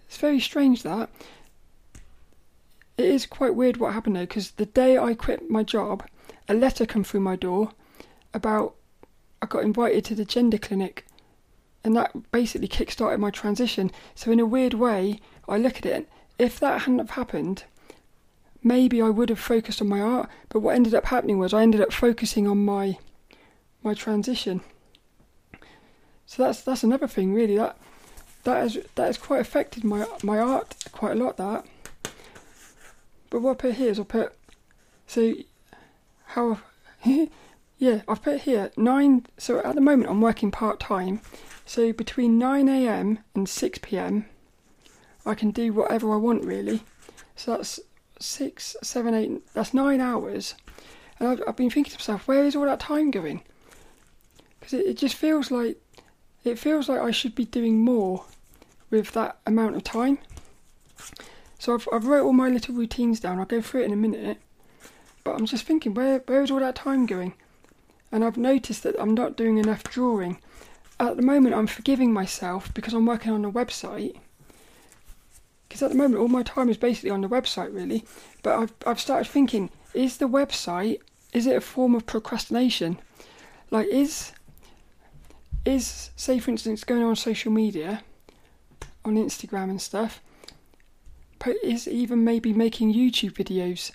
It's 0.08 0.18
very 0.18 0.40
strange 0.40 0.82
that. 0.82 1.08
It 2.98 3.06
is 3.06 3.24
quite 3.24 3.54
weird 3.54 3.78
what 3.78 3.94
happened 3.94 4.16
though, 4.16 4.26
because 4.26 4.50
the 4.50 4.66
day 4.66 4.98
I 4.98 5.14
quit 5.14 5.48
my 5.48 5.62
job, 5.62 6.04
a 6.48 6.54
letter 6.54 6.84
came 6.84 7.04
through 7.04 7.20
my 7.20 7.36
door 7.36 7.70
about 8.34 8.74
I 9.40 9.46
got 9.46 9.64
invited 9.64 10.04
to 10.06 10.14
the 10.14 10.24
gender 10.24 10.58
clinic 10.58 11.06
and 11.84 11.96
that 11.96 12.30
basically 12.30 12.68
kick-started 12.68 13.18
my 13.18 13.30
transition. 13.30 13.90
So 14.14 14.30
in 14.30 14.40
a 14.40 14.46
weird 14.46 14.74
way, 14.74 15.20
I 15.48 15.58
look 15.58 15.78
at 15.78 15.86
it. 15.86 16.08
If 16.38 16.60
that 16.60 16.82
hadn't 16.82 16.98
have 16.98 17.10
happened, 17.10 17.64
maybe 18.62 19.02
I 19.02 19.08
would 19.08 19.28
have 19.28 19.38
focused 19.38 19.82
on 19.82 19.88
my 19.88 20.00
art. 20.00 20.28
But 20.48 20.60
what 20.60 20.74
ended 20.74 20.94
up 20.94 21.06
happening 21.06 21.38
was 21.38 21.52
I 21.52 21.62
ended 21.62 21.80
up 21.80 21.92
focusing 21.92 22.46
on 22.46 22.64
my 22.64 22.98
my 23.82 23.94
transition. 23.94 24.60
So 26.26 26.44
that's 26.44 26.62
that's 26.62 26.82
another 26.82 27.08
thing 27.08 27.34
really 27.34 27.56
that 27.56 27.76
that 28.44 28.56
has 28.56 28.78
that 28.94 29.06
has 29.06 29.18
quite 29.18 29.40
affected 29.40 29.84
my 29.84 30.06
my 30.22 30.38
art 30.38 30.74
quite 30.92 31.12
a 31.12 31.22
lot. 31.22 31.36
That, 31.36 31.66
but 33.30 33.42
what 33.42 33.52
I 33.52 33.54
put 33.54 33.74
here 33.74 33.90
is 33.90 34.00
I 34.00 34.04
put 34.04 34.32
so 35.06 35.34
how 36.26 36.60
yeah 37.04 38.02
I've 38.08 38.22
put 38.22 38.42
here 38.42 38.70
nine. 38.76 39.26
So 39.38 39.60
at 39.60 39.74
the 39.74 39.80
moment 39.80 40.10
I'm 40.10 40.20
working 40.20 40.50
part 40.50 40.80
time. 40.80 41.20
So 41.72 41.90
between 41.90 42.38
nine 42.38 42.68
a.m. 42.68 43.20
and 43.34 43.48
six 43.48 43.78
p.m. 43.80 44.26
I 45.24 45.34
can 45.34 45.52
do 45.52 45.72
whatever 45.72 46.12
I 46.12 46.16
want 46.16 46.44
really. 46.44 46.82
So 47.34 47.52
that's 47.52 47.80
six, 48.20 48.76
seven, 48.82 49.14
eight. 49.14 49.54
That's 49.54 49.72
nine 49.72 49.98
hours. 49.98 50.54
And 51.18 51.30
I've, 51.30 51.42
I've 51.48 51.56
been 51.56 51.70
thinking 51.70 51.92
to 51.92 51.98
myself, 51.98 52.28
where 52.28 52.44
is 52.44 52.54
all 52.54 52.66
that 52.66 52.78
time 52.78 53.10
going? 53.10 53.40
Because 54.60 54.74
it, 54.74 54.84
it 54.84 54.98
just 54.98 55.14
feels 55.14 55.50
like 55.50 55.80
it 56.44 56.58
feels 56.58 56.90
like 56.90 57.00
I 57.00 57.10
should 57.10 57.34
be 57.34 57.46
doing 57.46 57.82
more 57.82 58.26
with 58.90 59.12
that 59.12 59.38
amount 59.46 59.76
of 59.76 59.82
time. 59.82 60.18
So 61.58 61.72
I've, 61.72 61.88
I've 61.90 62.06
wrote 62.06 62.26
all 62.26 62.34
my 62.34 62.50
little 62.50 62.74
routines 62.74 63.18
down. 63.18 63.38
I'll 63.38 63.46
go 63.46 63.62
through 63.62 63.80
it 63.80 63.86
in 63.86 63.94
a 63.94 63.96
minute. 63.96 64.36
But 65.24 65.36
I'm 65.36 65.46
just 65.46 65.64
thinking, 65.64 65.94
where 65.94 66.18
where 66.26 66.42
is 66.42 66.50
all 66.50 66.60
that 66.60 66.74
time 66.74 67.06
going? 67.06 67.32
And 68.10 68.22
I've 68.22 68.36
noticed 68.36 68.82
that 68.82 69.00
I'm 69.00 69.14
not 69.14 69.38
doing 69.38 69.56
enough 69.56 69.82
drawing. 69.84 70.38
At 71.02 71.16
the 71.16 71.22
moment, 71.22 71.56
I'm 71.56 71.66
forgiving 71.66 72.12
myself 72.12 72.72
because 72.74 72.94
I'm 72.94 73.06
working 73.06 73.32
on 73.32 73.44
a 73.44 73.50
website. 73.50 74.20
Because 75.66 75.82
at 75.82 75.90
the 75.90 75.96
moment, 75.96 76.20
all 76.20 76.28
my 76.28 76.44
time 76.44 76.68
is 76.68 76.76
basically 76.76 77.10
on 77.10 77.22
the 77.22 77.28
website, 77.28 77.74
really. 77.74 78.04
But 78.44 78.56
I've 78.56 78.72
I've 78.86 79.00
started 79.00 79.28
thinking, 79.28 79.70
is 79.94 80.18
the 80.18 80.28
website 80.28 81.00
is 81.32 81.48
it 81.48 81.56
a 81.56 81.60
form 81.60 81.96
of 81.96 82.06
procrastination? 82.06 83.00
Like, 83.72 83.88
is 83.88 84.30
is 85.64 86.10
say 86.14 86.38
for 86.38 86.52
instance 86.52 86.84
going 86.84 87.02
on 87.02 87.16
social 87.16 87.50
media, 87.50 88.04
on 89.04 89.16
Instagram 89.16 89.70
and 89.70 89.82
stuff, 89.82 90.22
but 91.40 91.56
is 91.64 91.88
even 91.88 92.22
maybe 92.22 92.52
making 92.52 92.94
YouTube 92.94 93.32
videos? 93.32 93.90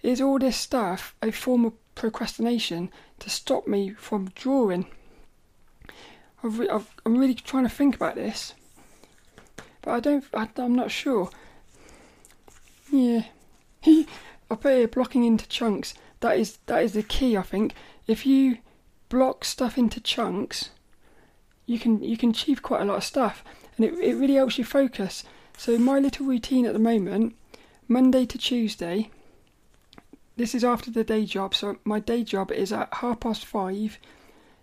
Is 0.00 0.20
all 0.20 0.38
this 0.38 0.58
stuff 0.58 1.16
a 1.20 1.32
form 1.32 1.64
of 1.64 1.72
procrastination 1.96 2.92
to 3.18 3.28
stop 3.28 3.66
me 3.66 3.90
from 3.94 4.30
drawing? 4.36 4.86
I've 6.42 6.58
re- 6.58 6.68
I've, 6.68 6.94
I'm 7.06 7.16
really 7.16 7.34
trying 7.34 7.64
to 7.64 7.70
think 7.70 7.94
about 7.94 8.16
this, 8.16 8.54
but 9.80 9.92
I 9.92 10.00
don't. 10.00 10.24
I, 10.34 10.48
I'm 10.56 10.74
not 10.74 10.90
sure. 10.90 11.30
Yeah, 12.90 13.24
I 13.86 14.04
put 14.48 14.72
here 14.72 14.88
blocking 14.88 15.24
into 15.24 15.48
chunks. 15.48 15.94
That 16.20 16.38
is 16.38 16.58
that 16.66 16.82
is 16.82 16.94
the 16.94 17.02
key. 17.02 17.36
I 17.36 17.42
think 17.42 17.74
if 18.06 18.26
you 18.26 18.58
block 19.08 19.44
stuff 19.44 19.78
into 19.78 20.00
chunks, 20.00 20.70
you 21.66 21.78
can 21.78 22.02
you 22.02 22.16
can 22.16 22.30
achieve 22.30 22.62
quite 22.62 22.82
a 22.82 22.84
lot 22.84 22.98
of 22.98 23.04
stuff, 23.04 23.44
and 23.76 23.86
it 23.86 23.94
it 23.94 24.14
really 24.14 24.34
helps 24.34 24.58
you 24.58 24.64
focus. 24.64 25.24
So 25.56 25.78
my 25.78 25.98
little 25.98 26.26
routine 26.26 26.66
at 26.66 26.72
the 26.72 26.78
moment, 26.78 27.36
Monday 27.88 28.26
to 28.26 28.38
Tuesday. 28.38 29.10
This 30.34 30.54
is 30.54 30.64
after 30.64 30.90
the 30.90 31.04
day 31.04 31.26
job. 31.26 31.54
So 31.54 31.76
my 31.84 32.00
day 32.00 32.24
job 32.24 32.50
is 32.50 32.72
at 32.72 32.92
half 32.94 33.20
past 33.20 33.44
five 33.44 33.98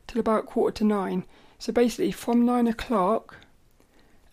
till 0.08 0.20
about 0.20 0.48
quarter 0.48 0.76
to 0.80 0.84
nine. 0.84 1.26
So 1.60 1.72
basically 1.72 2.12
from 2.12 2.46
nine 2.46 2.68
o'clock 2.68 3.38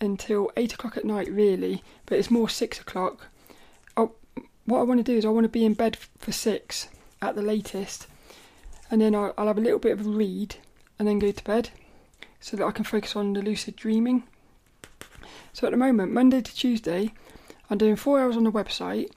until 0.01 0.51
eight 0.57 0.75
o'clock 0.75 0.97
at 0.97 1.05
night, 1.05 1.31
really. 1.31 1.83
But 2.07 2.19
it's 2.19 2.31
more 2.31 2.49
six 2.49 2.81
o'clock. 2.81 3.29
Oh, 3.97 4.13
what 4.65 4.81
I 4.81 4.85
want 4.85 4.99
to 4.99 5.05
do 5.05 5.17
is 5.17 5.25
I 5.25 5.31
want 5.31 5.45
to 5.45 5.49
be 5.49 5.65
in 5.65 5.75
bed 5.75 5.97
for 6.19 6.33
six 6.33 6.89
at 7.23 7.35
the 7.35 7.43
latest, 7.43 8.07
and 8.91 9.01
then 9.01 9.15
I'll, 9.15 9.33
I'll 9.39 9.47
have 9.47 9.59
a 9.59 9.63
little 9.63 9.79
bit 9.79 9.93
of 9.93 10.07
a 10.07 10.09
read, 10.09 10.57
and 10.99 11.09
then 11.09 11.19
go 11.19 11.33
to 11.33 11.45
bed, 11.45 11.71
so 12.41 12.57
that 12.57 12.67
I 12.67 12.73
can 12.73 12.85
focus 12.85 13.17
on 13.17 13.33
the 13.33 13.43
lucid 13.43 13.77
dreaming. 13.77 14.25
So 15.53 15.67
at 15.67 15.71
the 15.71 15.77
moment, 15.77 16.13
Monday 16.13 16.43
to 16.43 16.55
Tuesday, 16.55 17.13
I'm 17.71 17.79
doing 17.79 17.97
four 17.97 18.21
hours 18.21 18.37
on 18.37 18.45
the 18.45 18.53
website, 18.53 19.11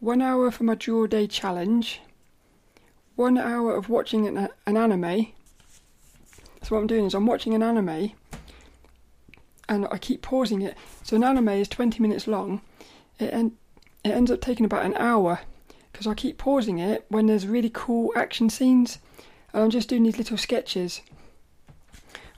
one 0.00 0.20
hour 0.20 0.50
for 0.50 0.64
my 0.64 0.74
draw 0.74 1.06
day 1.06 1.26
challenge, 1.26 2.00
one 3.16 3.38
hour 3.38 3.76
of 3.76 3.88
watching 3.88 4.26
an, 4.26 4.48
an 4.66 4.76
anime. 4.76 5.28
So 6.70 6.76
what 6.76 6.82
I'm 6.82 6.86
doing 6.86 7.04
is 7.04 7.14
I'm 7.14 7.26
watching 7.26 7.52
an 7.52 7.64
anime 7.64 8.12
and 9.68 9.88
I 9.90 9.98
keep 9.98 10.22
pausing 10.22 10.62
it. 10.62 10.76
So 11.02 11.16
an 11.16 11.24
anime 11.24 11.48
is 11.48 11.66
20 11.66 12.00
minutes 12.00 12.28
long. 12.28 12.60
It, 13.18 13.34
en- 13.34 13.56
it 14.04 14.10
ends 14.10 14.30
up 14.30 14.40
taking 14.40 14.64
about 14.64 14.84
an 14.86 14.94
hour 14.94 15.40
because 15.90 16.06
I 16.06 16.14
keep 16.14 16.38
pausing 16.38 16.78
it 16.78 17.06
when 17.08 17.26
there's 17.26 17.44
really 17.44 17.72
cool 17.74 18.12
action 18.14 18.50
scenes. 18.50 19.00
And 19.52 19.64
I'm 19.64 19.70
just 19.70 19.88
doing 19.88 20.04
these 20.04 20.16
little 20.16 20.36
sketches. 20.36 21.00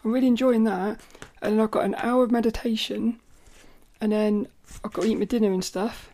I'm 0.03 0.13
really 0.13 0.29
enjoying 0.29 0.65
that. 0.65 0.99
And 1.43 1.53
then 1.53 1.61
I've 1.61 1.71
got 1.71 1.85
an 1.85 1.97
hour 1.97 2.25
of 2.25 2.31
meditation. 2.31 3.21
And 4.01 4.13
then 4.13 4.49
I've 4.83 4.95
got 4.95 5.03
to 5.03 5.09
eat 5.09 5.19
my 5.19 5.27
dinner 5.27 5.53
and 5.53 5.63
stuff. 5.63 6.11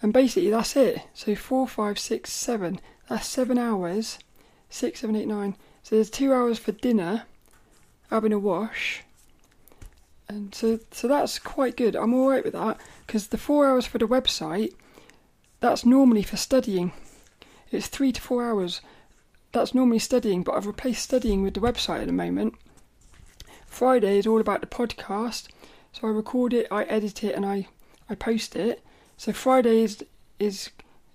And 0.00 0.14
basically 0.14 0.48
that's 0.48 0.74
it. 0.74 1.02
So 1.12 1.34
four, 1.34 1.68
five, 1.68 1.98
six, 1.98 2.32
seven. 2.32 2.80
That's 3.10 3.26
seven 3.26 3.58
hours. 3.58 4.18
Six, 4.70 5.00
seven, 5.00 5.16
eight, 5.16 5.28
nine. 5.28 5.54
So 5.82 5.96
there's 5.96 6.08
two 6.08 6.32
hours 6.32 6.58
for 6.58 6.72
dinner, 6.72 7.24
having 8.10 8.32
a 8.32 8.38
wash, 8.38 9.02
and 10.28 10.54
so 10.54 10.78
so 10.90 11.08
that's 11.08 11.38
quite 11.38 11.76
good. 11.76 11.96
I'm 11.96 12.14
all 12.14 12.30
right 12.30 12.44
with 12.44 12.54
that 12.54 12.78
because 13.06 13.28
the 13.28 13.38
four 13.38 13.66
hours 13.66 13.86
for 13.86 13.98
the 13.98 14.08
website, 14.08 14.74
that's 15.60 15.86
normally 15.86 16.22
for 16.22 16.36
studying. 16.36 16.92
It's 17.70 17.88
three 17.88 18.12
to 18.12 18.20
four 18.20 18.44
hours. 18.44 18.80
That's 19.52 19.74
normally 19.74 19.98
studying, 19.98 20.42
but 20.42 20.54
I've 20.54 20.66
replaced 20.66 21.02
studying 21.02 21.42
with 21.42 21.54
the 21.54 21.60
website 21.60 22.00
at 22.00 22.06
the 22.06 22.12
moment. 22.12 22.54
Friday 23.66 24.18
is 24.18 24.26
all 24.26 24.40
about 24.40 24.60
the 24.60 24.66
podcast, 24.66 25.48
so 25.92 26.06
I 26.06 26.10
record 26.10 26.52
it, 26.52 26.66
I 26.70 26.84
edit 26.84 27.24
it, 27.24 27.34
and 27.34 27.44
I 27.46 27.68
I 28.08 28.14
post 28.14 28.56
it. 28.56 28.82
So 29.16 29.32
Friday 29.32 29.82
is 29.82 30.04
is 30.38 30.70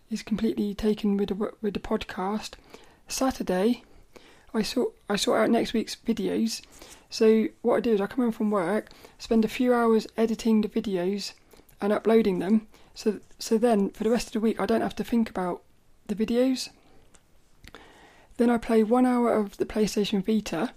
is 0.10 0.24
completely 0.24 0.74
taken 0.74 1.18
with 1.18 1.30
the 1.30 1.52
with 1.62 1.74
the 1.74 1.80
podcast. 1.80 2.54
Saturday, 3.08 3.84
I 4.54 4.62
sort 4.62 4.94
I 5.10 5.16
sort 5.16 5.42
out 5.42 5.50
next 5.50 5.74
week's 5.74 5.96
videos. 5.96 6.62
So 7.10 7.48
what 7.62 7.78
I 7.78 7.80
do 7.80 7.94
is 7.94 8.02
I 8.02 8.08
come 8.08 8.24
home 8.24 8.32
from 8.32 8.52
work, 8.52 8.90
spend 9.18 9.46
a 9.46 9.48
few 9.48 9.74
hours 9.74 10.08
editing 10.18 10.62
the 10.62 10.70
videos 10.70 11.34
and 11.82 11.94
uploading 11.94 12.40
them. 12.40 12.68
So 12.94 13.20
so 13.40 13.58
then 13.58 13.90
for 13.92 14.04
the 14.04 14.10
rest 14.10 14.28
of 14.28 14.34
the 14.34 14.40
week 14.40 14.60
I 14.60 14.66
don't 14.66 14.82
have 14.82 14.96
to 14.96 15.04
think 15.04 15.30
about 15.30 15.62
the 16.08 16.16
videos. 16.16 16.70
Then 18.38 18.50
I 18.50 18.58
play 18.58 18.84
one 18.84 19.06
hour 19.06 19.34
of 19.34 19.58
the 19.58 19.66
PlayStation 19.66 20.26
Vita, 20.26 20.74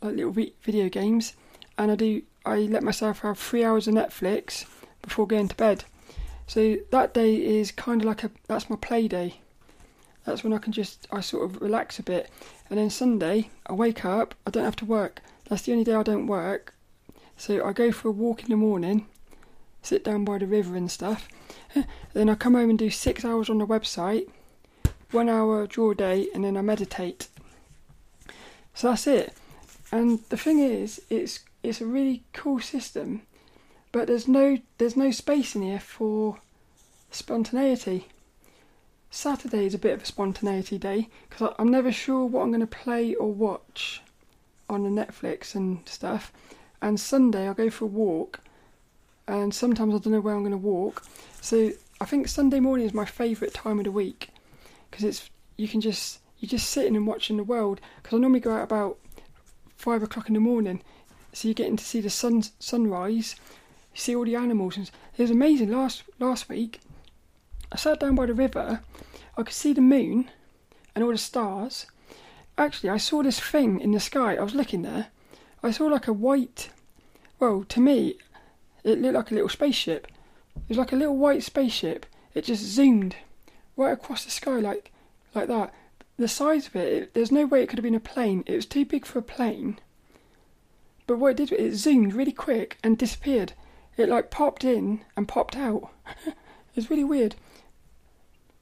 like 0.00 0.16
little 0.16 0.32
video 0.32 0.88
games, 0.88 1.34
and 1.78 1.90
I 1.90 1.94
do 1.94 2.22
I 2.44 2.58
let 2.58 2.82
myself 2.82 3.20
have 3.20 3.38
three 3.38 3.64
hours 3.64 3.86
of 3.86 3.94
Netflix 3.94 4.64
before 5.00 5.26
going 5.26 5.48
to 5.48 5.56
bed. 5.56 5.84
So 6.46 6.76
that 6.90 7.14
day 7.14 7.34
is 7.34 7.70
kind 7.72 8.02
of 8.02 8.06
like 8.06 8.24
a 8.24 8.30
that's 8.48 8.68
my 8.68 8.76
play 8.76 9.08
day. 9.08 9.40
That's 10.24 10.44
when 10.44 10.52
I 10.52 10.58
can 10.58 10.72
just 10.72 11.06
I 11.10 11.20
sort 11.20 11.44
of 11.44 11.60
relax 11.62 11.98
a 11.98 12.02
bit, 12.02 12.30
and 12.72 12.80
then 12.80 12.88
Sunday 12.88 13.50
I 13.66 13.74
wake 13.74 14.02
up 14.02 14.34
I 14.46 14.50
don't 14.50 14.64
have 14.64 14.76
to 14.76 14.86
work. 14.86 15.20
That's 15.44 15.60
the 15.60 15.72
only 15.72 15.84
day 15.84 15.92
I 15.92 16.02
don't 16.02 16.26
work. 16.26 16.74
So 17.36 17.62
I 17.62 17.74
go 17.74 17.92
for 17.92 18.08
a 18.08 18.12
walk 18.12 18.44
in 18.44 18.48
the 18.48 18.56
morning, 18.56 19.06
sit 19.82 20.02
down 20.02 20.24
by 20.24 20.38
the 20.38 20.46
river 20.46 20.74
and 20.74 20.90
stuff. 20.90 21.28
then 22.14 22.30
I 22.30 22.34
come 22.34 22.54
home 22.54 22.70
and 22.70 22.78
do 22.78 22.88
six 22.88 23.26
hours 23.26 23.50
on 23.50 23.58
the 23.58 23.66
website, 23.66 24.30
one 25.10 25.28
hour 25.28 25.66
draw 25.66 25.92
day, 25.92 26.28
and 26.34 26.44
then 26.44 26.56
I 26.56 26.62
meditate. 26.62 27.28
So 28.72 28.88
that's 28.88 29.06
it. 29.06 29.34
And 29.92 30.20
the 30.30 30.38
thing 30.38 30.58
is, 30.58 31.02
it's 31.10 31.40
it's 31.62 31.82
a 31.82 31.86
really 31.86 32.22
cool 32.32 32.60
system, 32.60 33.20
but 33.92 34.06
there's 34.06 34.26
no 34.26 34.56
there's 34.78 34.96
no 34.96 35.10
space 35.10 35.54
in 35.54 35.60
here 35.60 35.78
for 35.78 36.38
spontaneity. 37.10 38.08
Saturday 39.14 39.66
is 39.66 39.74
a 39.74 39.78
bit 39.78 39.92
of 39.92 40.02
a 40.02 40.06
spontaneity 40.06 40.78
day 40.78 41.06
because 41.28 41.54
I'm 41.58 41.70
never 41.70 41.92
sure 41.92 42.24
what 42.24 42.40
I'm 42.40 42.48
going 42.48 42.60
to 42.60 42.66
play 42.66 43.14
or 43.14 43.30
watch 43.30 44.00
on 44.70 44.84
the 44.84 44.88
Netflix 44.88 45.54
and 45.54 45.86
stuff. 45.86 46.32
And 46.80 46.98
Sunday 46.98 47.46
I 47.46 47.52
go 47.52 47.68
for 47.68 47.84
a 47.84 47.88
walk, 47.88 48.40
and 49.28 49.54
sometimes 49.54 49.94
I 49.94 49.98
don't 49.98 50.14
know 50.14 50.20
where 50.20 50.34
I'm 50.34 50.40
going 50.40 50.52
to 50.52 50.56
walk. 50.56 51.04
So 51.42 51.72
I 52.00 52.06
think 52.06 52.26
Sunday 52.26 52.58
morning 52.58 52.86
is 52.86 52.94
my 52.94 53.04
favourite 53.04 53.52
time 53.52 53.78
of 53.78 53.84
the 53.84 53.92
week 53.92 54.30
because 54.90 55.04
it's 55.04 55.28
you 55.58 55.68
can 55.68 55.82
just 55.82 56.20
you're 56.38 56.48
just 56.48 56.70
sitting 56.70 56.96
and 56.96 57.06
watching 57.06 57.36
the 57.36 57.44
world. 57.44 57.82
Because 58.02 58.16
I 58.16 58.20
normally 58.20 58.40
go 58.40 58.54
out 58.54 58.64
about 58.64 58.96
five 59.76 60.02
o'clock 60.02 60.28
in 60.28 60.34
the 60.34 60.40
morning, 60.40 60.80
so 61.34 61.48
you're 61.48 61.54
getting 61.54 61.76
to 61.76 61.84
see 61.84 62.00
the 62.00 62.08
sun 62.08 62.44
sunrise. 62.58 63.36
See 63.92 64.16
all 64.16 64.24
the 64.24 64.36
animals, 64.36 64.78
it 64.78 64.90
was 65.18 65.30
amazing. 65.30 65.70
Last 65.70 66.02
last 66.18 66.48
week, 66.48 66.80
I 67.72 67.76
sat 67.76 67.98
down 68.00 68.14
by 68.14 68.26
the 68.26 68.34
river. 68.34 68.82
I 69.36 69.42
could 69.42 69.54
see 69.54 69.72
the 69.72 69.80
moon 69.80 70.30
and 70.94 71.02
all 71.02 71.10
the 71.10 71.18
stars, 71.18 71.86
Actually, 72.58 72.90
I 72.90 72.98
saw 72.98 73.22
this 73.22 73.40
thing 73.40 73.80
in 73.80 73.92
the 73.92 74.00
sky. 74.00 74.36
I 74.36 74.42
was 74.42 74.54
looking 74.54 74.82
there. 74.82 75.08
I 75.62 75.70
saw 75.70 75.86
like 75.86 76.06
a 76.06 76.12
white. 76.12 76.68
Well, 77.40 77.64
to 77.64 77.80
me, 77.80 78.18
it 78.84 79.00
looked 79.00 79.14
like 79.14 79.30
a 79.30 79.34
little 79.34 79.48
spaceship. 79.48 80.06
It 80.54 80.68
was 80.68 80.78
like 80.78 80.92
a 80.92 80.96
little 80.96 81.16
white 81.16 81.42
spaceship. 81.42 82.04
It 82.34 82.44
just 82.44 82.62
zoomed 82.62 83.16
right 83.76 83.92
across 83.92 84.24
the 84.24 84.30
sky 84.30 84.58
like 84.58 84.92
like 85.34 85.48
that. 85.48 85.72
The 86.18 86.28
size 86.28 86.66
of 86.66 86.76
it, 86.76 86.92
it 86.92 87.14
there's 87.14 87.32
no 87.32 87.46
way 87.46 87.62
it 87.62 87.68
could 87.68 87.78
have 87.78 87.84
been 87.84 87.94
a 87.94 88.00
plane. 88.00 88.44
It 88.46 88.54
was 88.54 88.66
too 88.66 88.84
big 88.84 89.06
for 89.06 89.18
a 89.18 89.22
plane. 89.22 89.78
but 91.06 91.18
what 91.18 91.40
it 91.40 91.48
did, 91.48 91.52
it 91.52 91.74
zoomed 91.74 92.12
really 92.12 92.32
quick 92.32 92.76
and 92.84 92.98
disappeared. 92.98 93.54
It 93.96 94.10
like 94.10 94.30
popped 94.30 94.62
in 94.62 95.00
and 95.16 95.26
popped 95.26 95.56
out. 95.56 95.90
it's 96.74 96.90
really 96.90 97.04
weird. 97.04 97.34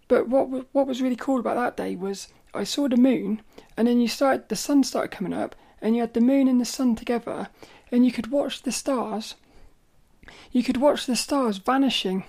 But 0.09 0.29
what 0.29 0.49
what 0.73 0.87
was 0.87 1.01
really 1.01 1.17
cool 1.17 1.39
about 1.39 1.57
that 1.57 1.77
day 1.77 1.95
was 1.97 2.29
I 2.53 2.65
saw 2.65 2.89
the 2.89 2.97
moon, 2.97 3.43
and 3.77 3.87
then 3.87 4.01
you 4.01 4.09
started 4.09 4.49
the 4.49 4.57
sun 4.57 4.83
started 4.83 5.13
coming 5.13 5.33
up, 5.33 5.55
and 5.81 5.95
you 5.95 6.01
had 6.01 6.15
the 6.15 6.21
moon 6.21 6.49
and 6.49 6.61
the 6.61 6.65
sun 6.65 6.97
together, 6.97 7.49
and 7.93 8.05
you 8.05 8.13
could 8.13 8.31
watch 8.31 8.63
the 8.63 8.73
stars. 8.73 9.37
You 10.53 10.63
could 10.63 10.77
watch 10.77 11.07
the 11.07 11.17
stars 11.17 11.59
vanishing 11.59 12.25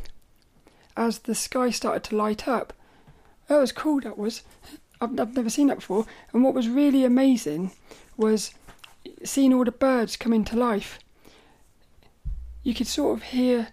as 0.96 1.20
the 1.20 1.36
sky 1.36 1.70
started 1.70 2.04
to 2.06 2.16
light 2.16 2.48
up. 2.48 2.74
That 3.48 3.60
was 3.60 3.72
cool. 3.72 4.02
That 4.02 4.18
was. 4.18 4.44
I've, 5.02 5.20
I've 5.20 5.36
never 5.36 5.50
seen 5.50 5.68
that 5.68 5.80
before. 5.80 6.06
And 6.32 6.44
what 6.44 6.54
was 6.54 6.70
really 6.70 7.04
amazing 7.04 7.72
was 8.18 8.54
seeing 9.24 9.52
all 9.52 9.66
the 9.66 9.72
birds 9.72 10.16
come 10.16 10.34
into 10.34 10.56
life. 10.56 11.00
You 12.62 12.76
could 12.76 12.86
sort 12.86 13.18
of 13.18 13.24
hear 13.24 13.70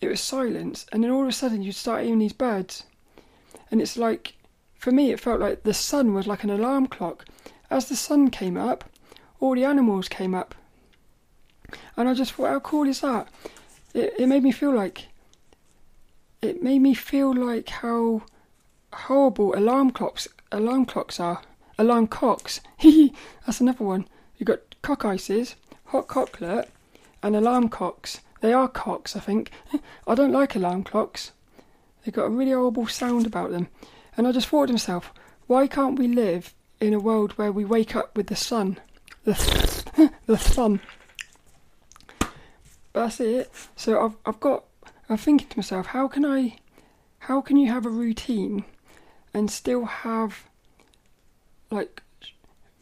it 0.00 0.08
was 0.08 0.20
silence, 0.20 0.86
and 0.92 1.02
then 1.02 1.10
all 1.10 1.22
of 1.22 1.28
a 1.28 1.32
sudden 1.32 1.62
you'd 1.62 1.74
start 1.74 2.04
hearing 2.04 2.18
these 2.18 2.32
birds. 2.32 2.84
And 3.70 3.80
it's 3.80 3.96
like, 3.96 4.34
for 4.74 4.92
me, 4.92 5.10
it 5.10 5.20
felt 5.20 5.40
like 5.40 5.62
the 5.62 5.74
sun 5.74 6.14
was 6.14 6.26
like 6.26 6.44
an 6.44 6.50
alarm 6.50 6.86
clock. 6.86 7.24
As 7.70 7.88
the 7.88 7.96
sun 7.96 8.30
came 8.30 8.56
up, 8.56 8.84
all 9.40 9.54
the 9.54 9.64
animals 9.64 10.08
came 10.08 10.34
up. 10.34 10.54
And 11.96 12.08
I 12.08 12.14
just 12.14 12.32
thought, 12.32 12.48
how 12.48 12.60
cool 12.60 12.88
is 12.88 13.00
that? 13.00 13.28
It, 13.92 14.14
it 14.18 14.26
made 14.26 14.42
me 14.42 14.52
feel 14.52 14.72
like, 14.74 15.08
it 16.40 16.62
made 16.62 16.80
me 16.80 16.94
feel 16.94 17.34
like 17.34 17.68
how 17.68 18.22
horrible 18.92 19.54
alarm 19.54 19.90
clocks 19.90 20.28
alarm 20.52 20.86
clocks 20.86 21.20
are. 21.20 21.42
Alarm 21.78 22.08
cocks. 22.08 22.60
That's 23.46 23.60
another 23.60 23.84
one. 23.84 24.06
You've 24.36 24.48
got 24.48 24.60
cock 24.82 25.04
ices, 25.04 25.54
hot 25.86 26.08
chocolate, 26.08 26.70
and 27.22 27.36
alarm 27.36 27.68
cocks. 27.68 28.20
They 28.40 28.52
are 28.52 28.68
cocks, 28.68 29.16
I 29.16 29.20
think. 29.20 29.50
I 30.06 30.14
don't 30.14 30.32
like 30.32 30.54
alarm 30.54 30.84
clocks. 30.84 31.32
They've 32.04 32.14
got 32.14 32.26
a 32.26 32.30
really 32.30 32.52
horrible 32.52 32.86
sound 32.86 33.26
about 33.26 33.50
them. 33.50 33.68
And 34.16 34.26
I 34.26 34.32
just 34.32 34.48
thought 34.48 34.66
to 34.66 34.72
myself, 34.72 35.12
why 35.46 35.66
can't 35.66 35.98
we 35.98 36.08
live 36.08 36.54
in 36.80 36.94
a 36.94 37.00
world 37.00 37.32
where 37.32 37.52
we 37.52 37.64
wake 37.64 37.96
up 37.96 38.16
with 38.16 38.28
the 38.28 38.36
sun? 38.36 38.78
The, 39.24 40.12
the 40.26 40.38
sun. 40.38 40.80
That's 42.92 43.20
it. 43.20 43.50
So 43.76 44.04
I've, 44.04 44.16
I've 44.26 44.40
got, 44.40 44.64
I'm 45.08 45.16
thinking 45.16 45.48
to 45.48 45.58
myself, 45.58 45.86
how 45.86 46.08
can 46.08 46.24
I, 46.24 46.58
how 47.20 47.40
can 47.40 47.56
you 47.56 47.70
have 47.72 47.86
a 47.86 47.90
routine 47.90 48.64
and 49.34 49.50
still 49.50 49.84
have, 49.84 50.48
like, 51.70 52.02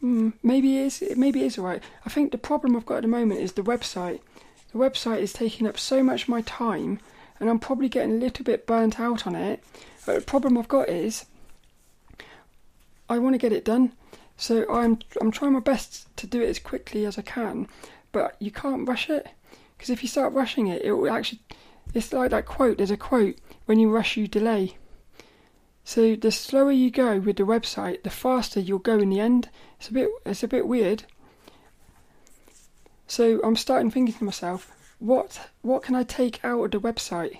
Mm, 0.03 0.33
maybe 0.43 0.77
it 0.77 0.85
is. 0.85 1.17
Maybe 1.17 1.41
it 1.41 1.47
is 1.47 1.57
alright. 1.57 1.81
I 2.05 2.09
think 2.09 2.31
the 2.31 2.37
problem 2.37 2.75
I've 2.75 2.85
got 2.85 2.97
at 2.97 3.01
the 3.01 3.07
moment 3.07 3.41
is 3.41 3.53
the 3.53 3.63
website. 3.63 4.19
The 4.77 4.83
website 4.83 5.21
is 5.21 5.33
taking 5.33 5.65
up 5.65 5.79
so 5.79 6.03
much 6.03 6.23
of 6.23 6.29
my 6.29 6.41
time, 6.41 6.99
and 7.39 7.49
I'm 7.49 7.57
probably 7.57 7.89
getting 7.89 8.11
a 8.11 8.19
little 8.19 8.45
bit 8.45 8.67
burnt 8.67 8.99
out 8.99 9.25
on 9.25 9.33
it. 9.33 9.63
But 10.05 10.13
the 10.13 10.21
problem 10.21 10.55
I've 10.55 10.67
got 10.67 10.87
is 10.87 11.25
I 13.09 13.17
want 13.17 13.33
to 13.33 13.39
get 13.39 13.51
it 13.51 13.65
done, 13.65 13.93
so 14.35 14.71
I'm 14.71 14.99
I'm 15.19 15.31
trying 15.31 15.53
my 15.53 15.61
best 15.61 16.15
to 16.17 16.27
do 16.27 16.43
it 16.43 16.49
as 16.49 16.59
quickly 16.59 17.07
as 17.07 17.17
I 17.17 17.23
can. 17.23 17.67
But 18.11 18.35
you 18.37 18.51
can't 18.51 18.87
rush 18.87 19.09
it 19.09 19.27
because 19.75 19.89
if 19.89 20.03
you 20.03 20.07
start 20.07 20.33
rushing 20.33 20.67
it, 20.67 20.83
it 20.83 20.91
will 20.91 21.09
actually. 21.09 21.41
It's 21.95 22.13
like 22.13 22.29
that 22.29 22.45
quote. 22.45 22.77
There's 22.77 22.91
a 22.91 22.97
quote: 22.97 23.37
"When 23.65 23.79
you 23.79 23.89
rush, 23.89 24.15
you 24.15 24.27
delay." 24.27 24.77
So 25.85 26.15
the 26.15 26.31
slower 26.31 26.71
you 26.71 26.91
go 26.91 27.17
with 27.17 27.37
the 27.37 27.47
website, 27.47 28.03
the 28.03 28.11
faster 28.11 28.59
you'll 28.59 28.77
go 28.77 28.99
in 28.99 29.09
the 29.09 29.21
end. 29.21 29.49
It's 29.79 29.89
a 29.89 29.93
bit 29.93 30.09
it's 30.23 30.43
a 30.43 30.47
bit 30.47 30.67
weird. 30.67 31.05
So 33.07 33.39
I'm 33.43 33.55
starting 33.55 33.89
thinking 33.89 34.15
to 34.15 34.23
myself, 34.23 34.71
what 34.99 35.49
what 35.61 35.83
can 35.83 35.95
I 35.95 36.03
take 36.03 36.43
out 36.43 36.63
of 36.63 36.71
the 36.71 36.79
website? 36.79 37.39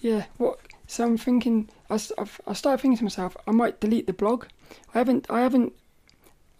Yeah, 0.00 0.24
what? 0.38 0.58
So 0.86 1.04
I'm 1.04 1.18
thinking. 1.18 1.68
I, 1.90 1.98
I 2.46 2.52
started 2.52 2.80
thinking 2.80 2.98
to 2.98 3.04
myself, 3.04 3.36
I 3.46 3.50
might 3.50 3.80
delete 3.80 4.06
the 4.06 4.12
blog. 4.12 4.46
I 4.94 4.98
haven't 4.98 5.26
I 5.28 5.40
haven't 5.40 5.74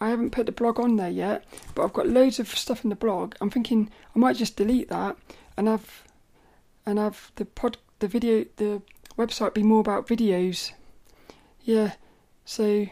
I 0.01 0.09
haven't 0.11 0.31
put 0.31 0.47
the 0.47 0.53
blog 0.53 0.79
on 0.79 0.97
there 0.97 1.11
yet, 1.11 1.45
but 1.75 1.85
I've 1.85 1.93
got 1.93 2.09
loads 2.09 2.39
of 2.39 2.49
stuff 2.49 2.85
in 2.85 2.91
the 2.91 2.97
blog. 2.97 3.35
I'm 3.41 3.51
thinking 3.51 3.91
I 4.15 4.19
might 4.19 4.37
just 4.37 4.57
delete 4.57 4.89
that 4.89 5.17
and 5.57 5.69
have 5.69 6.03
and 6.85 6.99
have 6.99 7.33
the 7.37 7.45
pod 7.45 7.79
the 8.01 8.09
video 8.09 8.45
the 8.57 8.83
website 9.17 9.55
be 9.55 9.63
more 9.63 9.81
about 9.81 10.07
videos. 10.07 10.73
Yeah, 11.63 11.93
so 12.45 12.87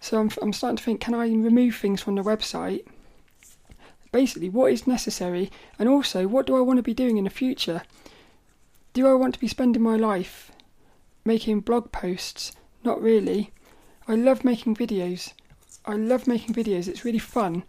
so 0.00 0.20
I'm 0.20 0.30
I'm 0.40 0.52
starting 0.52 0.76
to 0.76 0.82
think, 0.82 1.00
can 1.00 1.14
I 1.14 1.26
remove 1.26 1.76
things 1.76 2.00
from 2.00 2.14
the 2.14 2.22
website? 2.22 2.86
Basically, 4.14 4.48
what 4.48 4.70
is 4.70 4.86
necessary, 4.86 5.50
and 5.76 5.88
also 5.88 6.28
what 6.28 6.46
do 6.46 6.56
I 6.56 6.60
want 6.60 6.76
to 6.76 6.84
be 6.84 6.94
doing 6.94 7.16
in 7.18 7.24
the 7.24 7.30
future? 7.30 7.82
Do 8.92 9.08
I 9.08 9.14
want 9.14 9.34
to 9.34 9.40
be 9.40 9.48
spending 9.48 9.82
my 9.82 9.96
life 9.96 10.52
making 11.24 11.62
blog 11.62 11.90
posts? 11.90 12.52
Not 12.84 13.02
really. 13.02 13.50
I 14.06 14.14
love 14.14 14.44
making 14.44 14.76
videos. 14.76 15.32
I 15.84 15.96
love 15.96 16.28
making 16.28 16.54
videos. 16.54 16.86
It's 16.86 17.04
really 17.04 17.18
fun, 17.18 17.64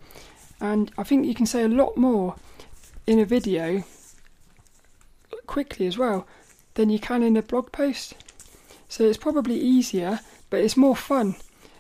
and 0.62 0.92
I 1.00 1.04
think 1.04 1.26
you 1.26 1.34
can 1.34 1.48
say 1.48 1.64
a 1.64 1.68
lot 1.68 1.98
more 1.98 2.36
in 3.08 3.18
a 3.18 3.26
video 3.26 3.84
quickly 5.48 5.88
as 5.88 5.98
well 5.98 6.28
than 6.76 6.92
you 6.92 7.00
can 7.00 7.24
in 7.24 7.36
a 7.38 7.42
blog 7.42 7.72
post. 7.72 8.14
So 8.88 9.04
it's 9.04 9.18
probably 9.18 9.60
easier, 9.60 10.20
but 10.52 10.60
it's 10.60 10.78
more 10.78 10.96
fun. 10.96 11.38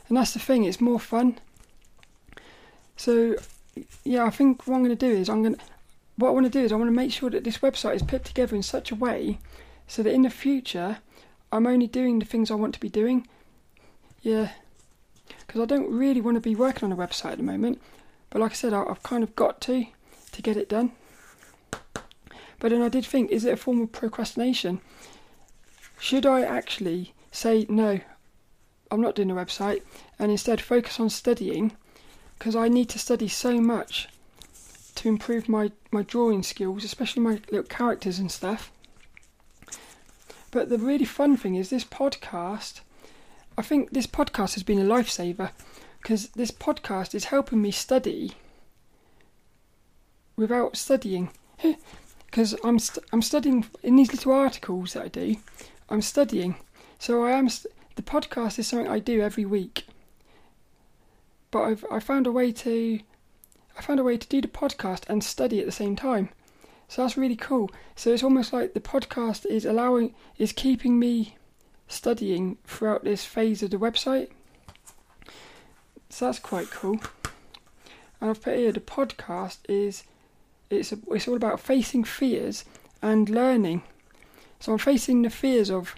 And 0.07 0.17
that's 0.17 0.33
the 0.33 0.39
thing, 0.39 0.63
it's 0.63 0.81
more 0.81 0.99
fun. 0.99 1.37
So 2.97 3.35
yeah, 4.03 4.23
I 4.23 4.29
think 4.29 4.67
what 4.67 4.75
I'm 4.75 4.83
going 4.83 4.95
to 4.95 5.07
do 5.07 5.11
is 5.11 5.29
I'm 5.29 5.43
going 5.43 5.55
to 5.55 5.61
what 6.17 6.29
I 6.29 6.31
want 6.31 6.45
to 6.45 6.49
do 6.49 6.63
is 6.63 6.71
I 6.71 6.75
want 6.75 6.87
to 6.87 6.95
make 6.95 7.11
sure 7.11 7.29
that 7.29 7.43
this 7.43 7.57
website 7.57 7.95
is 7.95 8.03
put 8.03 8.23
together 8.23 8.55
in 8.55 8.63
such 8.63 8.89
a 8.91 8.95
way 8.95 9.37
so 9.87 10.01
that 10.01 10.13
in 10.13 10.21
the 10.21 10.29
future 10.29 10.99
I'm 11.51 11.67
only 11.67 11.87
doing 11.87 12.19
the 12.19 12.25
things 12.25 12.49
I 12.49 12.55
want 12.55 12.73
to 12.75 12.79
be 12.79 12.89
doing. 12.89 13.27
Yeah, 14.21 14.51
because 15.45 15.61
I 15.61 15.65
don't 15.65 15.91
really 15.91 16.21
want 16.21 16.35
to 16.35 16.41
be 16.41 16.55
working 16.55 16.85
on 16.85 16.91
a 16.91 17.07
website 17.07 17.33
at 17.33 17.37
the 17.37 17.43
moment. 17.43 17.81
But 18.29 18.41
like 18.41 18.51
I 18.51 18.55
said, 18.55 18.73
I've 18.73 19.03
kind 19.03 19.23
of 19.23 19.35
got 19.35 19.61
to 19.61 19.85
to 20.31 20.41
get 20.41 20.57
it 20.57 20.69
done. 20.69 20.91
But 22.59 22.69
then 22.71 22.81
I 22.81 22.89
did 22.89 23.05
think, 23.05 23.31
is 23.31 23.45
it 23.45 23.53
a 23.53 23.57
form 23.57 23.81
of 23.81 23.91
procrastination? 23.91 24.81
Should 25.99 26.25
I 26.25 26.41
actually 26.41 27.13
say, 27.31 27.65
no, 27.69 27.99
I'm 28.91 29.01
not 29.01 29.15
doing 29.15 29.31
a 29.31 29.35
website, 29.35 29.81
and 30.17 30.31
instead 30.31 30.61
focus 30.61 30.99
on 30.99 31.09
studying? 31.09 31.73
Because 32.37 32.55
I 32.55 32.67
need 32.67 32.89
to 32.89 32.99
study 32.99 33.27
so 33.27 33.59
much 33.59 34.07
to 34.95 35.07
improve 35.07 35.49
my, 35.49 35.71
my 35.91 36.03
drawing 36.03 36.43
skills, 36.43 36.83
especially 36.83 37.21
my 37.21 37.39
little 37.51 37.63
characters 37.63 38.19
and 38.19 38.31
stuff. 38.31 38.71
But 40.51 40.69
the 40.69 40.77
really 40.77 41.05
fun 41.05 41.37
thing 41.37 41.55
is 41.55 41.69
this 41.69 41.83
podcast. 41.83 42.81
I 43.57 43.61
think 43.61 43.91
this 43.91 44.07
podcast 44.07 44.53
has 44.53 44.63
been 44.63 44.79
a 44.79 44.83
lifesaver 44.83 45.51
because 46.01 46.29
this 46.29 46.51
podcast 46.51 47.13
is 47.15 47.25
helping 47.25 47.61
me 47.61 47.71
study 47.71 48.33
without 50.35 50.77
studying. 50.77 51.29
because 52.35 52.53
I'm 52.65 52.79
st- 52.79 53.05
I'm 53.13 53.21
studying 53.21 53.65
in 53.81 53.95
these 53.95 54.11
little 54.11 54.33
articles 54.33 54.93
that 54.93 55.03
I 55.03 55.07
do. 55.07 55.37
I'm 55.89 56.01
studying, 56.01 56.55
so 56.99 57.23
I 57.23 57.31
am. 57.31 57.47
St- 57.47 57.73
the 57.95 58.01
podcast 58.01 58.59
is 58.59 58.67
something 58.67 58.89
I 58.89 58.99
do 58.99 59.21
every 59.21 59.45
week. 59.45 59.87
But 61.55 61.69
I've 61.69 61.85
I 61.89 61.99
found 61.99 62.27
a 62.27 62.33
way 62.33 62.51
to 62.51 62.99
I 63.77 63.81
found 63.81 64.01
a 64.01 64.03
way 64.03 64.17
to 64.17 64.27
do 64.27 64.41
the 64.41 64.47
podcast 64.49 65.07
and 65.07 65.23
study 65.23 65.61
at 65.61 65.65
the 65.65 65.71
same 65.71 65.95
time. 65.95 66.27
So 66.89 67.01
that's 67.01 67.15
really 67.15 67.37
cool. 67.37 67.71
So 67.95 68.11
it's 68.11 68.23
almost 68.23 68.51
like 68.51 68.73
the 68.73 68.81
podcast 68.81 69.45
is 69.45 69.63
allowing 69.63 70.13
is 70.37 70.51
keeping 70.51 70.99
me 70.99 71.37
studying 71.87 72.57
throughout 72.65 73.05
this 73.05 73.23
phase 73.23 73.63
of 73.63 73.69
the 73.69 73.77
website. 73.77 74.31
So 76.09 76.25
that's 76.25 76.39
quite 76.39 76.71
cool. 76.71 76.99
And 78.19 78.31
I've 78.31 78.41
put 78.41 78.57
here 78.57 78.73
the 78.73 78.81
podcast 78.81 79.59
is 79.69 80.03
it's 80.69 80.91
a, 80.91 80.97
it's 81.11 81.25
all 81.25 81.37
about 81.37 81.61
facing 81.61 82.03
fears 82.03 82.65
and 83.01 83.29
learning. 83.29 83.81
So 84.59 84.73
I'm 84.73 84.77
facing 84.77 85.21
the 85.21 85.29
fears 85.29 85.71
of 85.71 85.95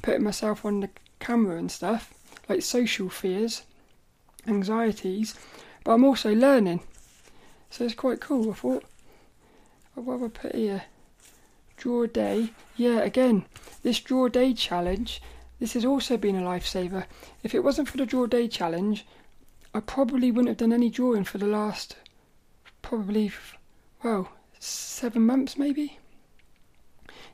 putting 0.00 0.24
myself 0.24 0.64
on 0.64 0.80
the 0.80 0.88
camera 1.18 1.58
and 1.58 1.70
stuff, 1.70 2.14
like 2.48 2.62
social 2.62 3.10
fears, 3.10 3.64
anxieties, 4.46 5.34
but 5.84 5.92
I'm 5.92 6.04
also 6.04 6.34
learning. 6.34 6.80
So 7.70 7.84
it's 7.84 7.94
quite 7.94 8.20
cool. 8.20 8.50
I 8.50 8.54
thought, 8.54 8.84
what 9.94 10.20
have 10.20 10.22
I 10.22 10.28
put 10.28 10.54
here? 10.54 10.82
Draw 11.76 12.06
day. 12.06 12.50
Yeah, 12.76 13.00
again, 13.00 13.44
this 13.82 14.00
draw 14.00 14.28
day 14.28 14.52
challenge. 14.54 15.22
This 15.58 15.74
has 15.74 15.84
also 15.84 16.16
been 16.16 16.36
a 16.36 16.42
lifesaver. 16.42 17.04
If 17.42 17.54
it 17.54 17.64
wasn't 17.64 17.88
for 17.88 17.96
the 17.96 18.06
draw 18.06 18.26
day 18.26 18.48
challenge, 18.48 19.06
I 19.72 19.80
probably 19.80 20.30
wouldn't 20.30 20.48
have 20.48 20.56
done 20.56 20.72
any 20.72 20.90
drawing 20.90 21.24
for 21.24 21.38
the 21.38 21.46
last 21.46 21.96
probably, 22.82 23.30
well, 24.02 24.28
seven 24.58 25.26
months 25.26 25.56
maybe. 25.56 25.98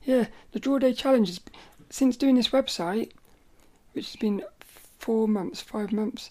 Yeah, 0.05 0.27
the 0.53 0.61
Draw 0.61 0.79
Day 0.79 0.92
Challenge 0.92 1.29
is, 1.29 1.40
since 1.90 2.16
doing 2.16 2.37
this 2.37 2.49
website, 2.49 3.12
which 3.92 4.07
has 4.07 4.16
been 4.16 4.42
four 4.99 5.27
months, 5.27 5.61
five 5.61 5.92
months, 5.92 6.31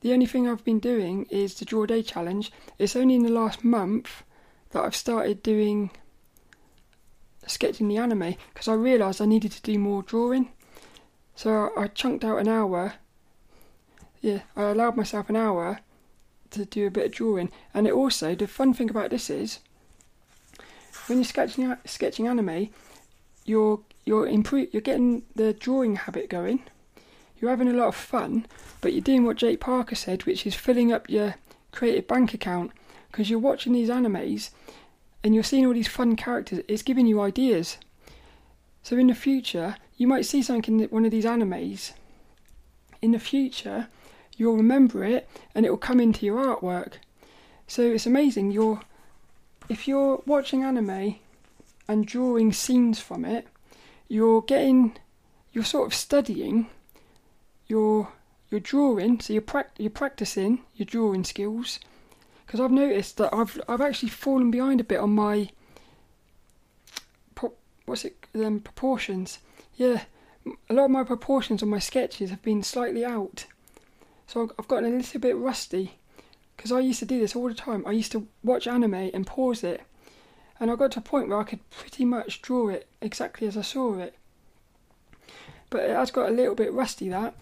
the 0.00 0.12
only 0.12 0.26
thing 0.26 0.48
I've 0.48 0.64
been 0.64 0.78
doing 0.78 1.26
is 1.30 1.54
the 1.54 1.64
draw 1.64 1.86
day 1.86 2.02
challenge. 2.02 2.50
It's 2.78 2.96
only 2.96 3.14
in 3.14 3.22
the 3.22 3.30
last 3.30 3.64
month 3.64 4.22
that 4.70 4.84
I've 4.84 4.96
started 4.96 5.42
doing 5.42 5.90
sketching 7.46 7.88
the 7.88 7.98
anime 7.98 8.36
because 8.52 8.68
I 8.68 8.74
realised 8.74 9.20
I 9.20 9.26
needed 9.26 9.52
to 9.52 9.62
do 9.62 9.78
more 9.78 10.02
drawing. 10.02 10.52
So 11.34 11.70
I, 11.76 11.88
chunked 11.88 12.24
out 12.24 12.38
an 12.38 12.48
hour. 12.48 12.94
Yeah, 14.20 14.40
I 14.56 14.64
allowed 14.64 14.96
myself 14.96 15.28
an 15.28 15.36
hour 15.36 15.80
to 16.50 16.64
do 16.64 16.86
a 16.86 16.90
bit 16.90 17.06
of 17.06 17.12
drawing. 17.12 17.50
And 17.72 17.86
it 17.86 17.92
also, 17.92 18.34
the 18.34 18.46
fun 18.46 18.74
thing 18.74 18.90
about 18.90 19.10
this 19.10 19.30
is, 19.30 19.60
when 21.06 21.18
you're 21.18 21.24
sketching 21.24 21.76
sketching 21.86 22.26
anime, 22.26 22.68
you're 23.44 23.80
you're 24.04 24.26
improve, 24.26 24.68
you're 24.72 24.82
getting 24.82 25.22
the 25.34 25.52
drawing 25.52 25.96
habit 25.96 26.28
going. 26.28 26.62
You're 27.40 27.50
having 27.50 27.68
a 27.68 27.72
lot 27.72 27.88
of 27.88 27.96
fun, 27.96 28.46
but 28.80 28.92
you're 28.92 29.00
doing 29.00 29.24
what 29.24 29.36
Jake 29.36 29.60
Parker 29.60 29.94
said, 29.94 30.24
which 30.24 30.46
is 30.46 30.54
filling 30.54 30.92
up 30.92 31.08
your 31.08 31.36
creative 31.72 32.06
bank 32.06 32.34
account 32.34 32.72
because 33.10 33.30
you're 33.30 33.38
watching 33.38 33.72
these 33.72 33.88
animes 33.88 34.50
and 35.24 35.34
you're 35.34 35.44
seeing 35.44 35.66
all 35.66 35.72
these 35.72 35.88
fun 35.88 36.16
characters. 36.16 36.62
It's 36.68 36.82
giving 36.82 37.06
you 37.06 37.20
ideas. 37.20 37.78
So 38.82 38.96
in 38.96 39.06
the 39.06 39.14
future, 39.14 39.76
you 39.96 40.06
might 40.06 40.26
see 40.26 40.42
something 40.42 40.80
in 40.80 40.88
one 40.88 41.04
of 41.04 41.10
these 41.10 41.24
animes. 41.24 41.92
In 43.02 43.12
the 43.12 43.18
future, 43.18 43.88
you'll 44.36 44.56
remember 44.56 45.04
it 45.04 45.28
and 45.54 45.64
it 45.64 45.70
will 45.70 45.78
come 45.78 46.00
into 46.00 46.26
your 46.26 46.38
artwork. 46.38 46.94
So 47.66 47.82
it's 47.82 48.06
amazing. 48.06 48.50
You're 48.50 48.80
if 49.68 49.86
you're 49.86 50.20
watching 50.26 50.64
anime 50.64 51.16
and 51.86 52.06
drawing 52.06 52.52
scenes 52.52 52.98
from 52.98 53.24
it, 53.24 53.46
you're 54.08 54.42
getting 54.42 54.96
you're 55.52 55.64
sort 55.64 55.86
of 55.86 55.94
studying 55.94 56.68
you're 57.70 58.08
you're 58.50 58.60
drawing, 58.60 59.20
so 59.20 59.32
you're 59.32 59.42
pra- 59.42 59.70
you're 59.78 59.90
practicing 59.90 60.62
your 60.74 60.86
drawing 60.86 61.24
skills. 61.24 61.78
Because 62.44 62.60
I've 62.60 62.72
noticed 62.72 63.16
that 63.18 63.32
I've 63.32 63.60
I've 63.68 63.80
actually 63.80 64.08
fallen 64.10 64.50
behind 64.50 64.80
a 64.80 64.84
bit 64.84 64.98
on 64.98 65.10
my 65.10 65.50
pro- 67.34 67.54
what's 67.86 68.04
it 68.04 68.16
um, 68.34 68.60
proportions. 68.60 69.38
Yeah, 69.76 70.02
a 70.68 70.74
lot 70.74 70.86
of 70.86 70.90
my 70.90 71.04
proportions 71.04 71.62
on 71.62 71.68
my 71.68 71.78
sketches 71.78 72.30
have 72.30 72.42
been 72.42 72.62
slightly 72.62 73.04
out. 73.04 73.46
So 74.26 74.50
I've 74.58 74.68
gotten 74.68 74.92
a 74.92 74.96
little 74.96 75.20
bit 75.20 75.36
rusty 75.36 75.98
because 76.56 76.72
I 76.72 76.80
used 76.80 76.98
to 76.98 77.06
do 77.06 77.20
this 77.20 77.34
all 77.34 77.48
the 77.48 77.54
time. 77.54 77.84
I 77.86 77.92
used 77.92 78.12
to 78.12 78.26
watch 78.42 78.66
anime 78.66 79.10
and 79.14 79.26
pause 79.26 79.64
it, 79.64 79.82
and 80.58 80.70
I 80.70 80.76
got 80.76 80.92
to 80.92 80.98
a 80.98 81.02
point 81.02 81.28
where 81.28 81.38
I 81.38 81.44
could 81.44 81.68
pretty 81.70 82.04
much 82.04 82.42
draw 82.42 82.68
it 82.68 82.88
exactly 83.00 83.46
as 83.46 83.56
I 83.56 83.62
saw 83.62 83.98
it. 83.98 84.14
But 85.70 85.84
it 85.84 85.96
has 85.96 86.10
got 86.10 86.28
a 86.28 86.32
little 86.32 86.56
bit 86.56 86.72
rusty 86.72 87.08
that, 87.08 87.34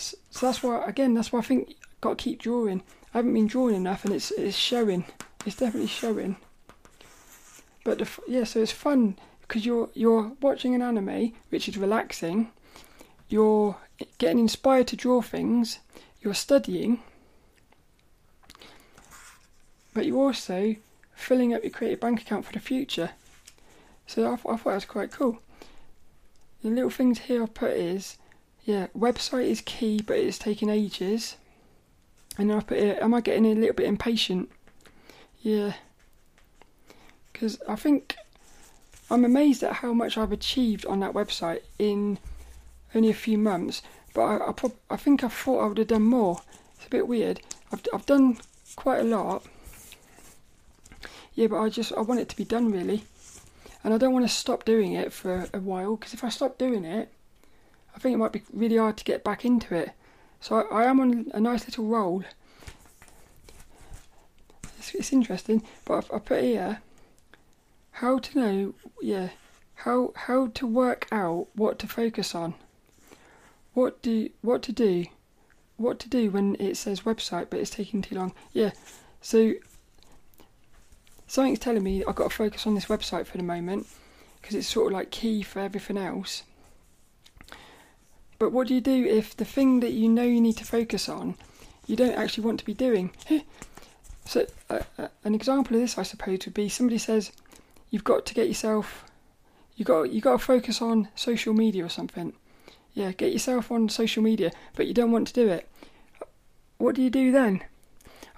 so 0.00 0.46
that's 0.46 0.62
why 0.62 0.84
again 0.86 1.14
that's 1.14 1.32
why 1.32 1.40
I 1.40 1.42
think 1.42 1.68
I've 1.68 2.00
got 2.00 2.18
to 2.18 2.24
keep 2.24 2.40
drawing. 2.40 2.82
I 3.12 3.18
haven't 3.18 3.34
been 3.34 3.46
drawing 3.46 3.76
enough, 3.76 4.04
and 4.04 4.14
it's 4.14 4.30
it's 4.32 4.56
showing. 4.56 5.04
It's 5.46 5.56
definitely 5.56 5.88
showing. 5.88 6.36
But 7.84 7.98
the, 7.98 8.08
yeah, 8.28 8.44
so 8.44 8.60
it's 8.60 8.72
fun 8.72 9.16
because 9.42 9.64
you're 9.66 9.90
you're 9.94 10.32
watching 10.40 10.74
an 10.74 10.82
anime, 10.82 11.32
which 11.48 11.68
is 11.68 11.76
relaxing. 11.76 12.50
You're 13.28 13.76
getting 14.18 14.40
inspired 14.40 14.86
to 14.88 14.96
draw 14.96 15.22
things, 15.22 15.78
you're 16.20 16.34
studying, 16.34 17.00
but 19.94 20.04
you're 20.06 20.18
also 20.18 20.76
filling 21.14 21.54
up 21.54 21.62
your 21.62 21.70
creative 21.70 22.00
bank 22.00 22.22
account 22.22 22.44
for 22.44 22.52
the 22.52 22.60
future. 22.60 23.10
So 24.06 24.26
I, 24.26 24.32
I 24.32 24.36
thought 24.36 24.64
that 24.64 24.74
was 24.74 24.84
quite 24.84 25.12
cool. 25.12 25.40
The 26.62 26.70
little 26.70 26.90
things 26.90 27.20
here 27.20 27.42
I 27.44 27.46
put 27.46 27.70
is, 27.70 28.18
yeah, 28.64 28.88
website 28.96 29.48
is 29.48 29.60
key, 29.60 30.00
but 30.02 30.16
it's 30.18 30.38
taking 30.38 30.68
ages. 30.68 31.36
And 32.38 32.52
I 32.52 32.60
put 32.60 32.78
here, 32.78 32.98
am 33.00 33.14
I 33.14 33.20
getting 33.20 33.46
a 33.46 33.54
little 33.54 33.74
bit 33.74 33.86
impatient? 33.86 34.50
Yeah. 35.40 35.74
Because 37.32 37.60
I 37.68 37.76
think 37.76 38.16
I'm 39.10 39.24
amazed 39.24 39.62
at 39.62 39.74
how 39.74 39.92
much 39.92 40.16
I've 40.16 40.32
achieved 40.32 40.86
on 40.86 41.00
that 41.00 41.12
website 41.12 41.60
in 41.78 42.18
only 42.94 43.10
a 43.10 43.14
few 43.14 43.38
months. 43.38 43.82
But 44.14 44.22
I, 44.22 44.48
I, 44.48 44.52
prob- 44.52 44.76
I 44.88 44.96
think 44.96 45.24
I 45.24 45.28
thought 45.28 45.62
I 45.62 45.66
would 45.66 45.78
have 45.78 45.88
done 45.88 46.02
more. 46.02 46.40
It's 46.76 46.86
a 46.86 46.90
bit 46.90 47.08
weird. 47.08 47.40
I've, 47.72 47.82
I've 47.92 48.06
done 48.06 48.38
quite 48.76 49.00
a 49.00 49.04
lot. 49.04 49.44
Yeah, 51.34 51.46
but 51.46 51.60
I 51.60 51.68
just 51.68 51.92
I 51.92 52.00
want 52.00 52.20
it 52.20 52.28
to 52.28 52.36
be 52.36 52.44
done 52.44 52.72
really, 52.72 53.04
and 53.82 53.94
I 53.94 53.98
don't 53.98 54.12
want 54.12 54.26
to 54.26 54.34
stop 54.34 54.64
doing 54.64 54.92
it 54.92 55.12
for 55.12 55.48
a 55.54 55.60
while 55.60 55.96
because 55.96 56.12
if 56.12 56.24
I 56.24 56.28
stop 56.28 56.58
doing 56.58 56.84
it, 56.84 57.10
I 57.94 57.98
think 57.98 58.14
it 58.14 58.18
might 58.18 58.32
be 58.32 58.42
really 58.52 58.76
hard 58.76 58.96
to 58.98 59.04
get 59.04 59.24
back 59.24 59.44
into 59.44 59.74
it. 59.74 59.90
So 60.40 60.56
I, 60.70 60.82
I 60.82 60.84
am 60.84 61.00
on 61.00 61.30
a 61.34 61.40
nice 61.40 61.66
little 61.66 61.86
roll. 61.86 62.24
It's, 64.78 64.94
it's 64.94 65.12
interesting, 65.12 65.62
but 65.84 66.06
I, 66.10 66.16
I 66.16 66.18
put 66.18 66.42
here 66.42 66.80
how 67.92 68.18
to 68.18 68.38
know, 68.38 68.74
yeah, 69.02 69.28
how 69.74 70.12
how 70.14 70.46
to 70.48 70.66
work 70.66 71.06
out 71.12 71.48
what 71.54 71.78
to 71.80 71.86
focus 71.86 72.34
on. 72.34 72.54
What 73.74 74.02
do 74.02 74.30
what 74.40 74.62
to 74.62 74.72
do, 74.72 75.06
what 75.76 75.98
to 76.00 76.08
do 76.08 76.30
when 76.30 76.56
it 76.58 76.76
says 76.76 77.02
website 77.02 77.48
but 77.50 77.60
it's 77.60 77.70
taking 77.70 78.02
too 78.02 78.14
long. 78.14 78.32
Yeah, 78.52 78.72
so 79.20 79.54
something's 81.26 81.58
telling 81.58 81.82
me 81.82 82.04
I've 82.04 82.14
got 82.14 82.30
to 82.30 82.36
focus 82.36 82.66
on 82.66 82.74
this 82.74 82.86
website 82.86 83.26
for 83.26 83.36
the 83.36 83.42
moment 83.42 83.86
because 84.40 84.56
it's 84.56 84.68
sort 84.68 84.88
of 84.88 84.92
like 84.92 85.10
key 85.10 85.42
for 85.42 85.60
everything 85.60 85.98
else. 85.98 86.42
But 88.40 88.52
what 88.52 88.68
do 88.68 88.74
you 88.74 88.80
do 88.80 89.04
if 89.04 89.36
the 89.36 89.44
thing 89.44 89.80
that 89.80 89.92
you 89.92 90.08
know 90.08 90.22
you 90.22 90.40
need 90.40 90.56
to 90.56 90.64
focus 90.64 91.10
on, 91.10 91.34
you 91.86 91.94
don't 91.94 92.14
actually 92.14 92.44
want 92.44 92.58
to 92.60 92.64
be 92.64 92.72
doing? 92.72 93.10
so, 94.24 94.46
uh, 94.70 94.80
uh, 94.98 95.08
an 95.24 95.34
example 95.34 95.76
of 95.76 95.82
this, 95.82 95.98
I 95.98 96.04
suppose, 96.04 96.46
would 96.46 96.54
be 96.54 96.70
somebody 96.70 96.96
says, 96.96 97.32
"You've 97.90 98.02
got 98.02 98.24
to 98.24 98.34
get 98.34 98.48
yourself, 98.48 99.04
you 99.76 99.84
got 99.84 100.10
you 100.10 100.22
got 100.22 100.40
to 100.40 100.44
focus 100.44 100.80
on 100.80 101.08
social 101.14 101.52
media 101.52 101.84
or 101.84 101.90
something." 101.90 102.32
Yeah, 102.94 103.12
get 103.12 103.30
yourself 103.30 103.70
on 103.70 103.90
social 103.90 104.22
media, 104.22 104.52
but 104.74 104.86
you 104.86 104.94
don't 104.94 105.12
want 105.12 105.28
to 105.28 105.34
do 105.34 105.48
it. 105.48 105.68
What 106.78 106.94
do 106.94 107.02
you 107.02 107.10
do 107.10 107.30
then? 107.30 107.62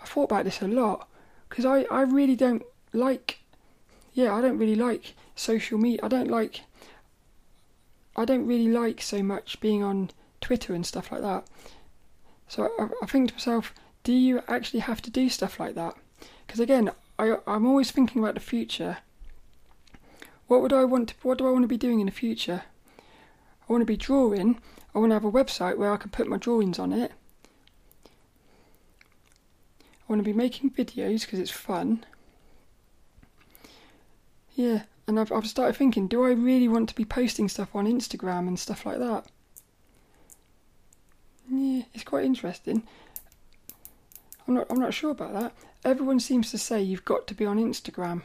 I 0.03 0.05
thought 0.05 0.25
about 0.25 0.45
this 0.45 0.61
a 0.61 0.67
lot 0.67 1.09
because 1.49 1.65
I, 1.65 1.83
I 1.93 2.03
really 2.03 2.35
don't 2.35 2.65
like, 2.93 3.39
yeah, 4.15 4.35
I 4.35 4.41
don't 4.41 4.59
really 4.59 4.75
like 4.75 5.15
social 5.37 5.79
media. 5.79 6.01
I 6.03 6.09
don't 6.09 6.29
like, 6.29 6.63
I 8.17 8.25
don't 8.25 8.47
really 8.47 8.69
like 8.69 9.01
so 9.01 9.23
much 9.23 9.61
being 9.61 9.83
on 9.83 10.11
Twitter 10.41 10.75
and 10.75 10.85
stuff 10.87 11.11
like 11.11 11.23
that. 11.23 11.47
So 12.49 12.71
I, 12.79 12.89
I 13.03 13.07
think 13.07 13.29
to 13.29 13.35
myself, 13.35 13.73
do 14.05 14.13
you 14.13 14.43
actually 14.49 14.81
have 14.81 15.01
to 15.03 15.11
do 15.11 15.29
stuff 15.29 15.59
like 15.59 15.75
that? 15.75 15.95
Because 16.47 16.61
again, 16.61 16.91
I, 17.19 17.37
I'm 17.47 17.67
always 17.67 17.91
thinking 17.91 18.23
about 18.23 18.35
the 18.35 18.41
future. 18.41 18.99
What 20.49 20.61
would 20.61 20.73
I 20.73 20.85
want? 20.85 21.11
To, 21.11 21.15
what 21.23 21.39
do 21.39 21.47
I 21.47 21.51
want 21.51 21.63
to 21.63 21.69
be 21.69 21.79
doing 21.79 22.01
in 22.01 22.07
the 22.07 22.13
future? 22.13 22.65
I 22.99 23.73
want 23.73 23.81
to 23.81 23.87
be 23.87 23.97
drawing. 23.97 24.61
I 24.95 24.99
want 24.99 25.11
to 25.11 25.15
have 25.15 25.25
a 25.25 25.33
website 25.33 25.79
where 25.79 25.93
I 25.93 25.97
can 25.97 26.11
put 26.11 26.29
my 26.29 26.37
drawings 26.37 26.79
on 26.79 26.93
it. 26.93 27.13
I 29.77 30.05
want 30.09 30.21
to 30.21 30.25
be 30.25 30.35
making 30.35 30.73
videos 30.73 31.23
because 31.23 31.39
it's 31.39 31.51
fun. 31.51 32.05
Yeah, 34.55 34.83
and 35.13 35.21
I've, 35.21 35.31
I've 35.31 35.47
started 35.47 35.77
thinking, 35.77 36.09
do 36.09 36.25
I 36.25 36.31
really 36.31 36.69
want 36.69 36.89
to 36.89 36.95
be 36.95 37.05
posting 37.05 37.47
stuff 37.47 37.77
on 37.77 37.87
Instagram 37.87 38.49
and 38.49 38.59
stuff 38.59 38.87
like 38.87 38.99
that? 38.99 39.27
Yeah, 41.51 41.83
it's 41.93 42.03
quite 42.03 42.25
interesting. 42.25 42.83
I'm 44.49 44.55
not 44.55 44.67
I'm 44.71 44.81
not 44.81 44.95
sure 44.95 45.11
about 45.11 45.35
that. 45.35 45.53
Everyone 45.85 46.19
seems 46.19 46.51
to 46.51 46.57
say 46.57 46.81
you've 46.81 47.05
got 47.05 47.27
to 47.27 47.35
be 47.35 47.45
on 47.45 47.59
Instagram. 47.59 48.23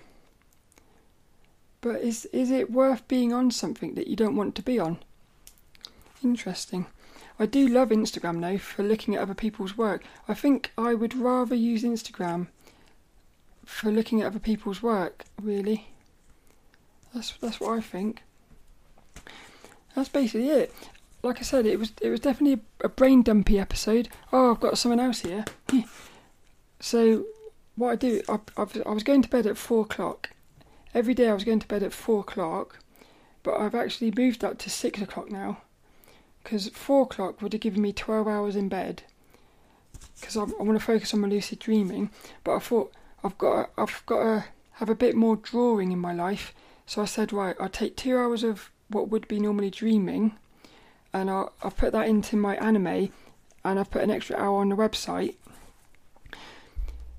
But 1.82 2.00
is 2.00 2.23
is 2.32 2.52
it 2.52 2.71
worth 2.71 3.06
being 3.10 3.34
on 3.34 3.52
something 3.52 3.95
that 3.95 4.08
you 4.08 4.15
don't 4.15 4.38
want 4.38 4.56
to 4.56 4.62
be 4.62 4.80
on? 4.80 5.00
Interesting. 6.23 6.86
I 7.38 7.47
do 7.47 7.67
love 7.67 7.89
Instagram 7.89 8.39
though 8.39 8.60
for 8.60 8.82
looking 8.82 9.13
at 9.13 9.21
other 9.21 9.34
people's 9.34 9.78
work. 9.78 10.06
I 10.26 10.34
think 10.34 10.71
I 10.78 10.93
would 10.93 11.17
rather 11.17 11.54
use 11.54 11.84
Instagram 11.84 12.47
for 13.65 13.91
looking 13.91 14.21
at 14.21 14.28
other 14.28 14.39
people's 14.39 14.82
work, 14.82 15.26
really. 15.41 15.89
That's 17.17 17.32
that's 17.38 17.60
what 17.60 17.75
I 17.75 17.82
think. 17.82 18.21
That's 19.95 20.08
basically 20.08 20.49
it. 20.49 20.71
Like 21.23 21.39
I 21.39 21.41
said, 21.41 21.65
it 21.65 21.80
was 21.80 21.91
it 21.99 22.10
was 22.10 22.19
definitely 22.19 22.62
a, 22.82 22.89
brain 22.89 23.23
dumpy 23.23 23.58
episode. 23.58 24.10
Oh, 24.32 24.51
I've 24.51 24.60
got 24.60 24.77
someone 24.77 24.99
else 24.99 25.21
here. 25.21 25.43
so 26.80 27.25
what 27.75 27.93
I 27.93 27.95
do, 27.95 28.21
I, 28.30 28.38
I, 28.56 28.91
was 28.91 29.01
going 29.01 29.23
to 29.23 29.30
bed 29.30 29.47
at 29.47 29.58
four 29.58 29.82
o'clock. 29.82 30.30
Every 30.93 31.15
day 31.15 31.27
I 31.27 31.34
was 31.34 31.43
going 31.43 31.58
to 31.58 31.67
bed 31.67 31.82
at 31.82 31.91
four 31.91 32.19
o'clock, 32.19 32.77
but 33.41 33.60
I've 33.60 33.73
actually 33.73 34.13
moved 34.15 34.43
up 34.43 34.60
to 34.60 34.69
six 34.69 35.01
o'clock 35.01 35.32
now 35.32 35.62
because 36.43 36.69
four 36.69 37.01
o'clock 37.01 37.41
would 37.41 37.53
have 37.53 37.62
given 37.62 37.82
me 37.82 37.93
12 37.93 38.27
hours 38.27 38.56
in 38.56 38.69
bed 38.69 39.01
because 40.19 40.38
I, 40.38 40.41
I 40.41 40.62
want 40.62 40.77
to 40.77 40.86
focus 40.86 41.15
on 41.15 41.21
my 41.21 41.27
lucid 41.27 41.58
dreaming. 41.58 42.12
But 42.43 42.58
I 42.58 42.60
thought 42.60 42.91
I've 43.23 43.39
got 43.39 43.71
I've 43.75 44.03
got 44.06 44.21
to 44.21 44.45
have 44.73 44.89
a 44.89 44.95
bit 44.95 45.15
more 45.15 45.36
drawing 45.36 45.91
in 45.91 45.97
my 45.97 46.13
life, 46.13 46.53
so 46.88 47.02
I 47.02 47.06
said 47.06 47.34
right, 47.34 47.56
I'll 47.60 47.67
take 47.67 47.97
two 47.97 48.17
hours 48.17 48.43
of 48.43 48.71
what 48.88 49.10
would 49.10 49.28
be 49.28 49.39
normally 49.39 49.69
dreaming, 49.69 50.38
and 51.13 51.30
I'll, 51.30 51.52
I'll 51.62 51.71
put 51.71 51.91
that 51.91 52.08
into 52.08 52.38
my 52.38 52.56
anime, 52.56 53.12
and 53.65 53.78
I've 53.78 53.91
put 53.91 54.04
an 54.04 54.10
extra 54.10 54.38
hour 54.38 54.62
on 54.62 54.69
the 54.69 54.76
website. 54.76 55.36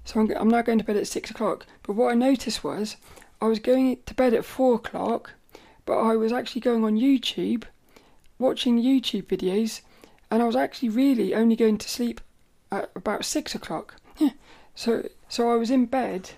So 0.07 0.20
I'm, 0.20 0.31
I'm 0.31 0.48
now 0.48 0.62
going 0.62 0.78
to 0.78 0.85
bed 0.85 0.96
at 0.96 1.07
six 1.07 1.31
o'clock. 1.31 1.66
But 1.83 1.92
what 1.92 2.11
I 2.11 2.14
noticed 2.14 2.64
was 2.64 2.96
I 3.42 3.46
was 3.46 3.59
going 3.59 3.98
to 4.07 4.14
bed 4.14 4.33
at 4.33 4.46
four 4.46 4.76
o'clock, 4.76 5.33
but 5.85 5.98
I 5.98 6.16
was 6.16 6.33
actually 6.33 6.62
going 6.62 6.83
on 6.83 6.96
YouTube, 6.96 7.64
watching 8.38 8.83
YouTube 8.83 9.26
videos, 9.26 9.83
and 10.31 10.42
I 10.42 10.46
was 10.46 10.57
actually 10.57 10.88
really 10.88 11.35
only 11.35 11.57
going 11.57 11.76
to 11.76 11.88
sleep 11.90 12.22
at 12.72 12.90
about 12.96 13.26
six 13.26 13.54
o'clock. 13.54 13.96
so 14.74 15.07
so 15.28 15.52
I 15.52 15.57
was 15.57 15.70
in 15.70 15.85
bed. 15.85 16.31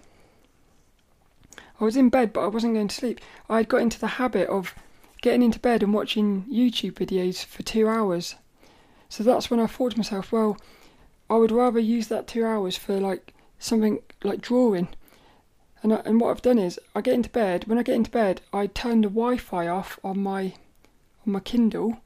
I 1.81 1.85
was 1.85 1.97
in 1.97 2.11
bed, 2.11 2.33
but 2.33 2.43
I 2.43 2.49
wasn't 2.49 2.75
going 2.75 2.89
to 2.89 2.95
sleep. 2.95 3.21
I 3.49 3.59
had 3.59 3.69
got 3.69 3.81
into 3.81 3.99
the 3.99 4.07
habit 4.07 4.49
of 4.49 4.75
getting 5.23 5.43
into 5.43 5.59
bed 5.59 5.83
and 5.83 5.95
watching 5.95 6.45
YouTube 6.45 6.93
videos 6.93 7.45
for 7.45 7.63
two 7.63 7.89
hours. 7.89 8.35
So 9.09 9.25
that's 9.25 9.51
when 9.51 9.61
I 9.61 9.67
thought 9.67 9.93
to 9.93 9.99
myself, 9.99 10.31
well, 10.31 10.59
I 11.29 11.37
would 11.37 11.51
rather 11.51 11.81
use 11.81 12.09
that 12.09 12.27
two 12.27 12.45
hours 12.45 12.77
for 12.77 12.99
like 13.01 13.35
something 13.59 14.01
like 14.23 14.41
drawing. 14.41 14.89
And, 15.83 15.95
I, 15.95 15.97
and 16.05 16.21
what 16.21 16.31
I've 16.31 16.43
done 16.43 16.59
is 16.59 16.79
I 16.95 17.01
get 17.01 17.15
into 17.15 17.31
bed. 17.31 17.65
When 17.67 17.79
I 17.79 17.83
get 17.83 17.95
into 17.95 18.11
bed, 18.11 18.43
I 18.53 18.67
turn 18.67 19.01
the 19.01 19.09
Wi-Fi 19.09 19.67
off 19.67 19.99
on 20.05 20.23
my 20.23 20.55
on 21.27 21.33
my 21.35 21.41
Kindle 21.41 21.99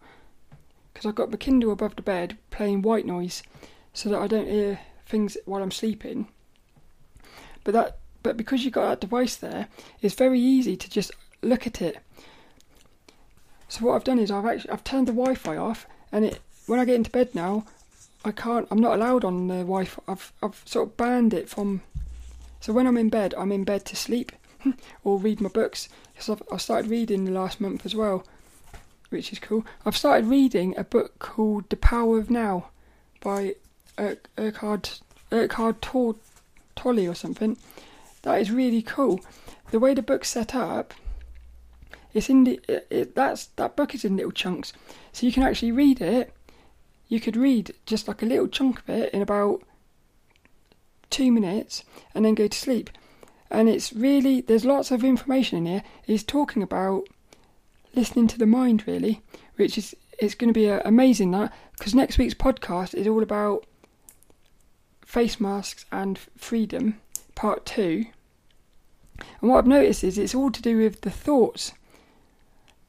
because 0.92 1.06
I've 1.06 1.14
got 1.14 1.30
my 1.30 1.36
Kindle 1.36 1.72
above 1.72 1.96
the 1.96 2.02
bed 2.02 2.38
playing 2.50 2.82
white 2.82 3.06
noise, 3.06 3.42
so 3.92 4.08
that 4.08 4.20
I 4.20 4.28
don't 4.28 4.48
hear 4.48 4.78
things 5.06 5.36
while 5.44 5.62
I'm 5.62 5.72
sleeping. 5.72 6.28
But 7.64 7.74
that 7.74 7.98
but 8.24 8.36
because 8.36 8.64
you've 8.64 8.74
got 8.74 8.88
that 8.88 9.00
device 9.00 9.36
there, 9.36 9.68
it's 10.00 10.14
very 10.14 10.40
easy 10.40 10.76
to 10.76 10.90
just 10.90 11.12
look 11.42 11.66
at 11.68 11.80
it. 11.80 11.98
So 13.68 13.84
what 13.84 13.94
I've 13.94 14.04
done 14.04 14.18
is 14.18 14.30
I've 14.30 14.46
actually 14.46 14.70
I've 14.70 14.82
turned 14.82 15.06
the 15.06 15.12
Wi-Fi 15.12 15.56
off, 15.56 15.86
and 16.10 16.24
it 16.24 16.40
when 16.66 16.80
I 16.80 16.86
get 16.86 16.96
into 16.96 17.10
bed 17.10 17.34
now, 17.34 17.66
I 18.24 18.32
can't. 18.32 18.66
I'm 18.70 18.80
not 18.80 18.94
allowed 18.94 19.24
on 19.24 19.46
the 19.48 19.58
Wi-Fi. 19.58 20.02
I've 20.08 20.32
I've 20.42 20.62
sort 20.64 20.88
of 20.88 20.96
banned 20.96 21.34
it 21.34 21.48
from. 21.48 21.82
So 22.60 22.72
when 22.72 22.86
I'm 22.86 22.96
in 22.96 23.10
bed, 23.10 23.34
I'm 23.36 23.52
in 23.52 23.62
bed 23.62 23.84
to 23.86 23.96
sleep 23.96 24.32
or 25.04 25.18
read 25.18 25.42
my 25.42 25.50
books. 25.50 25.90
Because 26.14 26.30
I've 26.30 26.42
I 26.50 26.56
started 26.56 26.90
reading 26.90 27.26
the 27.26 27.30
last 27.30 27.60
month 27.60 27.84
as 27.84 27.94
well, 27.94 28.24
which 29.10 29.32
is 29.32 29.38
cool. 29.38 29.66
I've 29.84 29.98
started 29.98 30.30
reading 30.30 30.74
a 30.78 30.84
book 30.84 31.18
called 31.18 31.68
The 31.68 31.76
Power 31.76 32.18
of 32.18 32.30
Now 32.30 32.70
by 33.20 33.56
Ur- 33.98 34.16
Urquhart 34.38 35.00
Urquhart 35.30 35.82
Tolle 35.82 37.08
or 37.08 37.14
something. 37.14 37.58
That 38.24 38.40
is 38.40 38.50
really 38.50 38.82
cool. 38.82 39.20
The 39.70 39.78
way 39.78 39.94
the 39.94 40.02
book's 40.02 40.28
set 40.28 40.54
up, 40.54 40.92
it's 42.12 42.28
in 42.28 42.44
the 42.44 42.60
it, 42.68 42.86
it, 42.90 43.14
that's 43.14 43.46
that 43.56 43.76
book 43.76 43.94
is 43.94 44.04
in 44.04 44.16
little 44.16 44.32
chunks, 44.32 44.74
so 45.12 45.24
you 45.24 45.32
can 45.32 45.42
actually 45.42 45.72
read 45.72 46.00
it 46.00 46.34
you 47.08 47.20
could 47.20 47.36
read 47.36 47.72
just 47.86 48.08
like 48.08 48.22
a 48.22 48.26
little 48.26 48.48
chunk 48.48 48.80
of 48.80 48.90
it 48.90 49.12
in 49.12 49.22
about 49.22 49.62
two 51.10 51.30
minutes 51.30 51.84
and 52.14 52.24
then 52.24 52.34
go 52.34 52.48
to 52.48 52.58
sleep. 52.58 52.90
And 53.50 53.68
it's 53.68 53.92
really, 53.92 54.40
there's 54.40 54.64
lots 54.64 54.90
of 54.90 55.04
information 55.04 55.58
in 55.58 55.66
here. 55.66 55.82
He's 56.04 56.24
talking 56.24 56.62
about 56.62 57.06
listening 57.94 58.26
to 58.28 58.38
the 58.38 58.46
mind, 58.46 58.86
really, 58.86 59.22
which 59.56 59.78
is 59.78 59.94
it's 60.18 60.34
going 60.34 60.52
to 60.52 60.58
be 60.58 60.70
uh, 60.70 60.80
amazing 60.84 61.30
that 61.32 61.52
because 61.76 61.94
next 61.94 62.18
week's 62.18 62.34
podcast 62.34 62.94
is 62.94 63.06
all 63.06 63.22
about 63.22 63.66
face 65.04 65.38
masks 65.38 65.84
and 65.92 66.18
freedom, 66.36 67.00
part 67.34 67.66
two. 67.66 68.06
And 69.40 69.50
what 69.50 69.58
I've 69.58 69.66
noticed 69.66 70.04
is 70.04 70.18
it's 70.18 70.34
all 70.34 70.50
to 70.50 70.62
do 70.62 70.78
with 70.78 71.02
the 71.02 71.10
thoughts. 71.10 71.72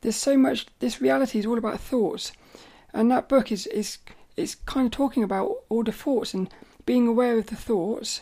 There's 0.02 0.16
so 0.16 0.38
much, 0.38 0.68
this 0.80 1.02
reality 1.02 1.40
is 1.40 1.46
all 1.46 1.58
about 1.58 1.80
thoughts. 1.80 2.32
And 2.94 3.12
that 3.12 3.28
book 3.28 3.52
is 3.52 3.68
is 3.68 3.98
is 4.38 4.56
kind 4.66 4.86
of 4.86 4.92
talking 4.92 5.24
about 5.24 5.56
all 5.70 5.84
the 5.84 5.92
thoughts 5.92 6.34
and 6.34 6.50
being 6.86 7.08
aware 7.08 7.38
of 7.38 7.48
the 7.48 7.56
thoughts 7.56 8.22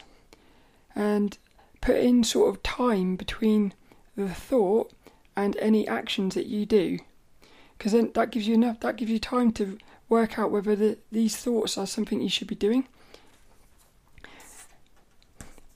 and 0.95 1.37
putting 1.81 2.23
sort 2.23 2.49
of 2.49 2.61
time 2.61 3.15
between 3.15 3.73
the 4.15 4.29
thought 4.29 4.91
and 5.35 5.57
any 5.57 5.87
actions 5.87 6.35
that 6.35 6.45
you 6.45 6.65
do. 6.65 6.99
Because 7.77 7.93
then 7.93 8.11
that 8.13 8.31
gives 8.31 8.47
you 8.47 8.53
enough 8.53 8.79
that 8.81 8.95
gives 8.95 9.11
you 9.11 9.19
time 9.19 9.51
to 9.53 9.77
work 10.07 10.37
out 10.37 10.51
whether 10.51 10.75
the, 10.75 10.97
these 11.11 11.35
thoughts 11.35 11.77
are 11.77 11.87
something 11.87 12.21
you 12.21 12.29
should 12.29 12.47
be 12.47 12.55
doing. 12.55 12.87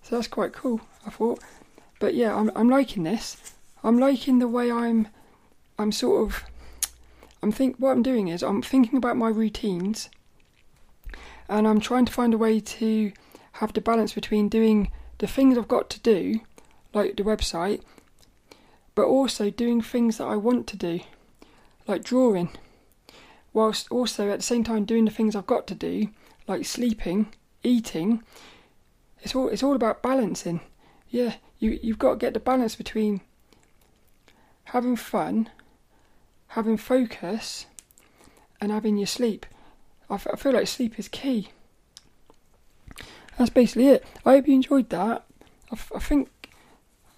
So 0.04 0.16
that's 0.16 0.28
quite 0.28 0.54
cool 0.54 0.80
i 1.08 1.10
thought 1.10 1.40
but 2.00 2.14
yeah 2.14 2.36
i'm, 2.36 2.52
I'm 2.56 2.70
liking 2.70 3.04
this 3.04 3.54
i'm 3.84 3.98
liking 3.98 4.40
the 4.40 4.48
way 4.48 4.72
i'm 4.72 5.08
i'm 5.78 5.92
sort 5.92 6.28
of 6.28 6.44
I'm 7.42 7.52
think 7.52 7.78
what 7.78 7.92
I'm 7.92 8.04
doing 8.04 8.28
is 8.28 8.44
I'm 8.44 8.62
thinking 8.62 8.98
about 8.98 9.18
my 9.18 9.30
routines 9.30 10.10
and 11.48 11.68
I'm 11.68 11.80
trying 11.80 12.06
to 12.06 12.12
find 12.12 12.34
a 12.34 12.38
way 12.38 12.60
to 12.60 13.12
have 13.54 13.74
the 13.74 13.82
balance 13.82 14.14
between 14.14 14.50
doing 14.50 14.92
the 15.20 15.28
things 15.28 15.58
I've 15.58 15.68
got 15.68 15.90
to 15.92 16.00
do, 16.00 16.42
like 16.94 17.16
the 17.16 17.24
website, 17.24 17.82
but 18.96 19.06
also 19.06 19.50
doing 19.50 19.82
things 19.82 20.18
that 20.18 20.26
I 20.26 20.36
want 20.36 20.68
to 20.68 20.78
do, 20.78 21.00
like 21.88 22.04
drawing, 22.04 22.50
whilst 23.54 23.92
also 23.92 24.30
at 24.30 24.40
the 24.40 24.44
same 24.44 24.64
time 24.64 24.86
doing 24.86 25.06
the 25.06 25.12
things 25.12 25.36
I've 25.36 25.48
got 25.48 25.68
to 25.68 25.76
do, 25.76 26.10
like 26.48 26.66
sleeping, 26.66 27.28
eating. 27.64 28.24
It's 29.22 29.36
all 29.36 29.48
it's 29.50 29.64
all 29.64 29.76
about 29.76 30.04
balancing. 30.04 30.60
Yeah, 31.10 31.36
you 31.60 31.80
you've 31.82 32.00
got 32.00 32.12
to 32.12 32.18
get 32.18 32.34
the 32.34 32.40
balance 32.40 32.76
between 32.76 33.22
having 34.66 34.96
fun 34.96 35.50
having 36.50 36.78
focus 36.78 37.66
and 38.60 38.72
having 38.72 38.98
your 38.98 39.08
sleep. 39.08 39.46
I, 40.10 40.16
f- 40.16 40.28
I 40.32 40.36
feel 40.36 40.54
like 40.54 40.68
sleep 40.68 40.98
is 40.98 41.08
key. 41.08 41.50
That's 43.38 43.50
basically 43.50 43.90
it. 43.90 44.04
I 44.26 44.32
hope 44.32 44.48
you 44.48 44.56
enjoyed 44.56 44.90
that. 44.90 45.26
I, 45.72 45.74
f- 45.74 45.92
I 45.96 46.00
think. 46.00 46.30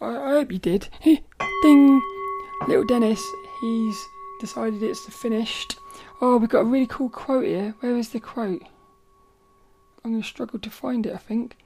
I, 0.01 0.07
I 0.07 0.29
hope 0.31 0.51
you 0.51 0.59
did. 0.59 0.89
Ding! 1.03 2.01
Little 2.67 2.85
Dennis, 2.85 3.21
he's 3.61 4.05
decided 4.41 4.83
it's 4.83 5.05
finished. 5.05 5.77
Oh, 6.21 6.37
we've 6.37 6.49
got 6.49 6.61
a 6.61 6.65
really 6.65 6.87
cool 6.87 7.09
quote 7.09 7.45
here. 7.45 7.75
Where 7.79 7.95
is 7.95 8.09
the 8.09 8.19
quote? 8.19 8.63
I'm 10.03 10.11
going 10.11 10.21
to 10.21 10.27
struggle 10.27 10.59
to 10.59 10.69
find 10.69 11.05
it, 11.05 11.13
I 11.13 11.17
think. 11.17 11.57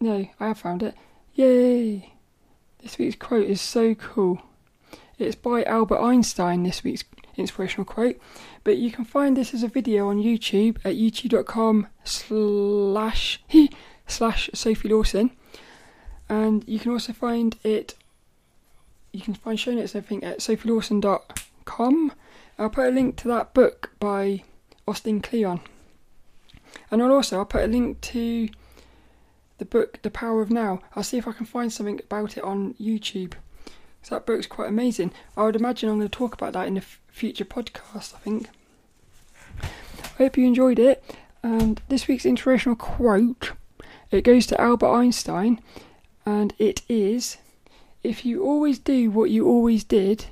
No, 0.00 0.28
I 0.38 0.48
have 0.48 0.58
found 0.58 0.82
it. 0.82 0.94
Yay! 1.34 2.12
This 2.80 2.98
week's 2.98 3.16
quote 3.16 3.46
is 3.46 3.60
so 3.60 3.94
cool. 3.94 4.40
It's 5.18 5.34
by 5.34 5.64
Albert 5.64 5.98
Einstein, 5.98 6.62
this 6.62 6.84
week's 6.84 7.04
inspirational 7.36 7.84
quote. 7.84 8.20
But 8.62 8.76
you 8.76 8.92
can 8.92 9.04
find 9.04 9.36
this 9.36 9.52
as 9.52 9.62
a 9.62 9.68
video 9.68 10.08
on 10.08 10.22
YouTube 10.22 10.78
at 10.84 10.94
youtube.com 10.94 11.88
slash 12.04 13.42
slash 14.06 14.50
Sophie 14.54 14.88
Lawson. 14.88 15.30
And 16.28 16.64
you 16.68 16.78
can 16.78 16.92
also 16.92 17.12
find 17.12 17.56
it, 17.64 17.94
you 19.12 19.20
can 19.20 19.34
find 19.34 19.58
show 19.58 19.72
notes 19.72 19.94
and 19.94 20.04
everything 20.04 20.28
at 20.28 20.38
sophielawson.com. 20.38 22.12
I'll 22.58 22.70
put 22.70 22.88
a 22.88 22.90
link 22.90 23.16
to 23.16 23.28
that 23.28 23.54
book 23.54 23.92
by 23.98 24.42
Austin 24.86 25.20
Kleon. 25.20 25.60
And 26.90 27.02
I'll 27.02 27.12
also 27.12 27.38
I'll 27.38 27.44
put 27.44 27.64
a 27.64 27.68
link 27.68 28.00
to 28.02 28.48
the 29.58 29.64
book 29.64 30.00
The 30.02 30.10
Power 30.10 30.40
of 30.40 30.50
Now. 30.50 30.80
I'll 30.94 31.02
see 31.02 31.18
if 31.18 31.28
I 31.28 31.32
can 31.32 31.46
find 31.46 31.72
something 31.72 32.00
about 32.00 32.36
it 32.36 32.44
on 32.44 32.74
YouTube. 32.74 33.34
So 34.02 34.14
that 34.14 34.26
book's 34.26 34.46
quite 34.46 34.68
amazing. 34.68 35.12
I 35.36 35.44
would 35.44 35.56
imagine 35.56 35.88
I'm 35.88 35.98
going 35.98 36.08
to 36.08 36.16
talk 36.16 36.34
about 36.34 36.52
that 36.54 36.68
in 36.68 36.76
a 36.76 36.80
f- 36.80 37.00
future 37.08 37.44
podcast, 37.44 38.14
I 38.14 38.18
think. 38.18 38.48
I 39.62 39.68
hope 40.16 40.36
you 40.36 40.46
enjoyed 40.46 40.78
it. 40.78 41.04
And 41.42 41.80
this 41.88 42.08
week's 42.08 42.26
inspirational 42.26 42.76
quote, 42.76 43.52
it 44.10 44.22
goes 44.22 44.46
to 44.46 44.60
Albert 44.60 44.90
Einstein, 44.90 45.60
and 46.24 46.54
it 46.58 46.82
is 46.88 47.36
If 48.02 48.24
you 48.24 48.44
always 48.44 48.78
do 48.78 49.10
what 49.10 49.30
you 49.30 49.46
always 49.46 49.84
did, 49.84 50.26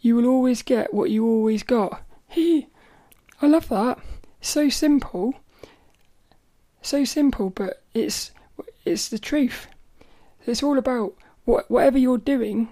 you 0.00 0.14
will 0.16 0.26
always 0.26 0.62
get 0.62 0.94
what 0.94 1.10
you 1.10 1.26
always 1.26 1.62
got. 1.62 2.02
I 2.36 2.66
love 3.42 3.68
that. 3.68 3.98
So 4.40 4.68
simple. 4.68 5.34
So 6.82 7.04
simple, 7.04 7.50
but 7.50 7.82
it's 7.98 8.32
it's 8.84 9.08
the 9.08 9.18
truth. 9.18 9.66
It's 10.46 10.62
all 10.62 10.78
about 10.78 11.14
what, 11.44 11.70
whatever 11.70 11.98
you're 11.98 12.18
doing, 12.18 12.68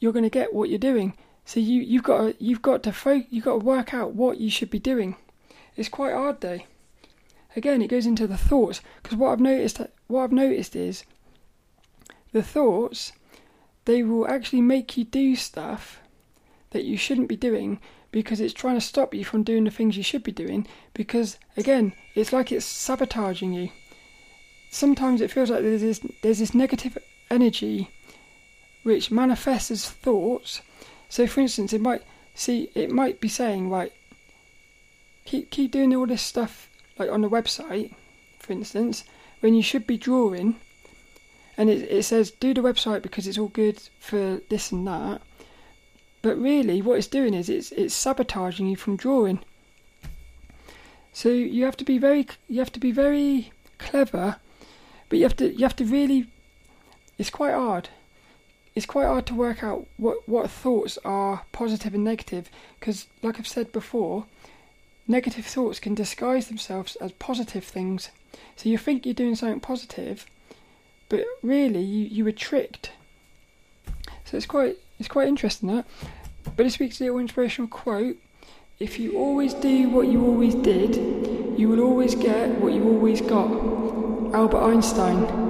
you're 0.00 0.12
going 0.12 0.24
to 0.24 0.30
get 0.30 0.52
what 0.52 0.68
you're 0.68 0.78
doing. 0.78 1.14
So 1.44 1.60
you 1.60 1.80
you've 1.80 2.02
got 2.02 2.18
to, 2.18 2.44
you've 2.44 2.62
got 2.62 2.82
to 2.82 2.92
fo- 2.92 3.24
you've 3.30 3.44
got 3.44 3.60
to 3.60 3.64
work 3.64 3.94
out 3.94 4.14
what 4.14 4.38
you 4.38 4.50
should 4.50 4.70
be 4.70 4.78
doing. 4.78 5.16
It's 5.76 5.88
quite 5.88 6.12
hard 6.12 6.40
though. 6.40 6.60
Again, 7.56 7.80
it 7.82 7.88
goes 7.88 8.06
into 8.06 8.26
the 8.26 8.36
thoughts 8.36 8.80
because 9.02 9.16
what 9.16 9.32
I've 9.32 9.40
noticed 9.40 9.80
what 10.06 10.24
I've 10.24 10.32
noticed 10.32 10.76
is 10.76 11.04
the 12.32 12.42
thoughts 12.42 13.12
they 13.84 14.02
will 14.02 14.28
actually 14.28 14.60
make 14.60 14.96
you 14.96 15.04
do 15.04 15.34
stuff 15.34 16.00
that 16.70 16.84
you 16.84 16.98
shouldn't 16.98 17.28
be 17.28 17.36
doing 17.36 17.80
because 18.10 18.40
it's 18.40 18.52
trying 18.52 18.74
to 18.74 18.80
stop 18.80 19.14
you 19.14 19.24
from 19.24 19.42
doing 19.42 19.64
the 19.64 19.70
things 19.70 19.96
you 19.96 20.02
should 20.02 20.22
be 20.22 20.32
doing 20.32 20.66
because 20.92 21.38
again 21.56 21.94
it's 22.14 22.32
like 22.32 22.52
it's 22.52 22.66
sabotaging 22.66 23.52
you 23.52 23.70
sometimes 24.70 25.20
it 25.20 25.30
feels 25.30 25.50
like 25.50 25.62
there's 25.62 25.80
this 25.80 26.00
there's 26.22 26.38
this 26.38 26.54
negative 26.54 26.98
energy 27.30 27.90
which 28.82 29.10
manifests 29.10 29.70
as 29.70 29.90
thoughts. 29.90 30.62
So, 31.08 31.26
for 31.26 31.40
instance, 31.40 31.72
it 31.72 31.80
might 31.80 32.02
see 32.34 32.70
it 32.74 32.90
might 32.90 33.20
be 33.20 33.28
saying, 33.28 33.70
right, 33.70 33.92
keep 35.24 35.50
keep 35.50 35.72
doing 35.72 35.94
all 35.94 36.06
this 36.06 36.22
stuff 36.22 36.70
like 36.98 37.10
on 37.10 37.22
the 37.22 37.28
website, 37.28 37.94
for 38.38 38.52
instance, 38.52 39.04
when 39.40 39.54
you 39.54 39.62
should 39.62 39.86
be 39.86 39.96
drawing, 39.96 40.56
and 41.56 41.70
it 41.70 41.90
it 41.90 42.02
says 42.04 42.30
do 42.30 42.54
the 42.54 42.60
website 42.60 43.02
because 43.02 43.26
it's 43.26 43.38
all 43.38 43.48
good 43.48 43.80
for 44.00 44.40
this 44.48 44.72
and 44.72 44.86
that. 44.86 45.20
But 46.22 46.36
really, 46.36 46.82
what 46.82 46.98
it's 46.98 47.06
doing 47.06 47.34
is 47.34 47.48
it's 47.48 47.72
it's 47.72 47.94
sabotaging 47.94 48.66
you 48.66 48.76
from 48.76 48.96
drawing. 48.96 49.40
So 51.12 51.30
you 51.30 51.64
have 51.64 51.76
to 51.78 51.84
be 51.84 51.98
very 51.98 52.26
you 52.48 52.58
have 52.60 52.72
to 52.72 52.80
be 52.80 52.92
very 52.92 53.52
clever, 53.78 54.36
but 55.08 55.18
you 55.18 55.24
have 55.24 55.36
to 55.36 55.52
you 55.52 55.64
have 55.64 55.76
to 55.76 55.84
really. 55.84 56.26
It's 57.16 57.30
quite 57.30 57.54
hard. 57.54 57.88
It's 58.74 58.86
quite 58.86 59.06
hard 59.06 59.26
to 59.26 59.34
work 59.34 59.62
out 59.62 59.86
what 59.96 60.28
what 60.28 60.50
thoughts 60.50 60.98
are 61.04 61.42
positive 61.52 61.94
and 61.94 62.04
negative 62.04 62.48
because, 62.78 63.06
like 63.22 63.38
I've 63.38 63.48
said 63.48 63.72
before, 63.72 64.26
negative 65.06 65.46
thoughts 65.46 65.80
can 65.80 65.94
disguise 65.94 66.48
themselves 66.48 66.96
as 66.96 67.12
positive 67.12 67.64
things. 67.64 68.10
So 68.56 68.68
you 68.68 68.78
think 68.78 69.04
you're 69.04 69.14
doing 69.14 69.34
something 69.34 69.60
positive, 69.60 70.26
but 71.08 71.24
really 71.42 71.82
you, 71.82 72.06
you 72.06 72.24
were 72.24 72.32
tricked. 72.32 72.92
So 74.24 74.36
it's 74.36 74.46
quite 74.46 74.76
it's 74.98 75.08
quite 75.08 75.28
interesting 75.28 75.68
that. 75.70 75.86
But 76.44 76.64
this 76.64 76.78
week's 76.78 77.00
little 77.00 77.18
inspirational 77.18 77.68
quote 77.68 78.16
if 78.78 79.00
you 79.00 79.18
always 79.18 79.54
do 79.54 79.88
what 79.88 80.06
you 80.06 80.24
always 80.24 80.54
did, 80.54 80.94
you 81.58 81.68
will 81.68 81.80
always 81.80 82.14
get 82.14 82.48
what 82.60 82.72
you 82.72 82.84
always 82.84 83.20
got. 83.20 83.77
Albert 84.32 84.62
Einstein. 84.62 85.47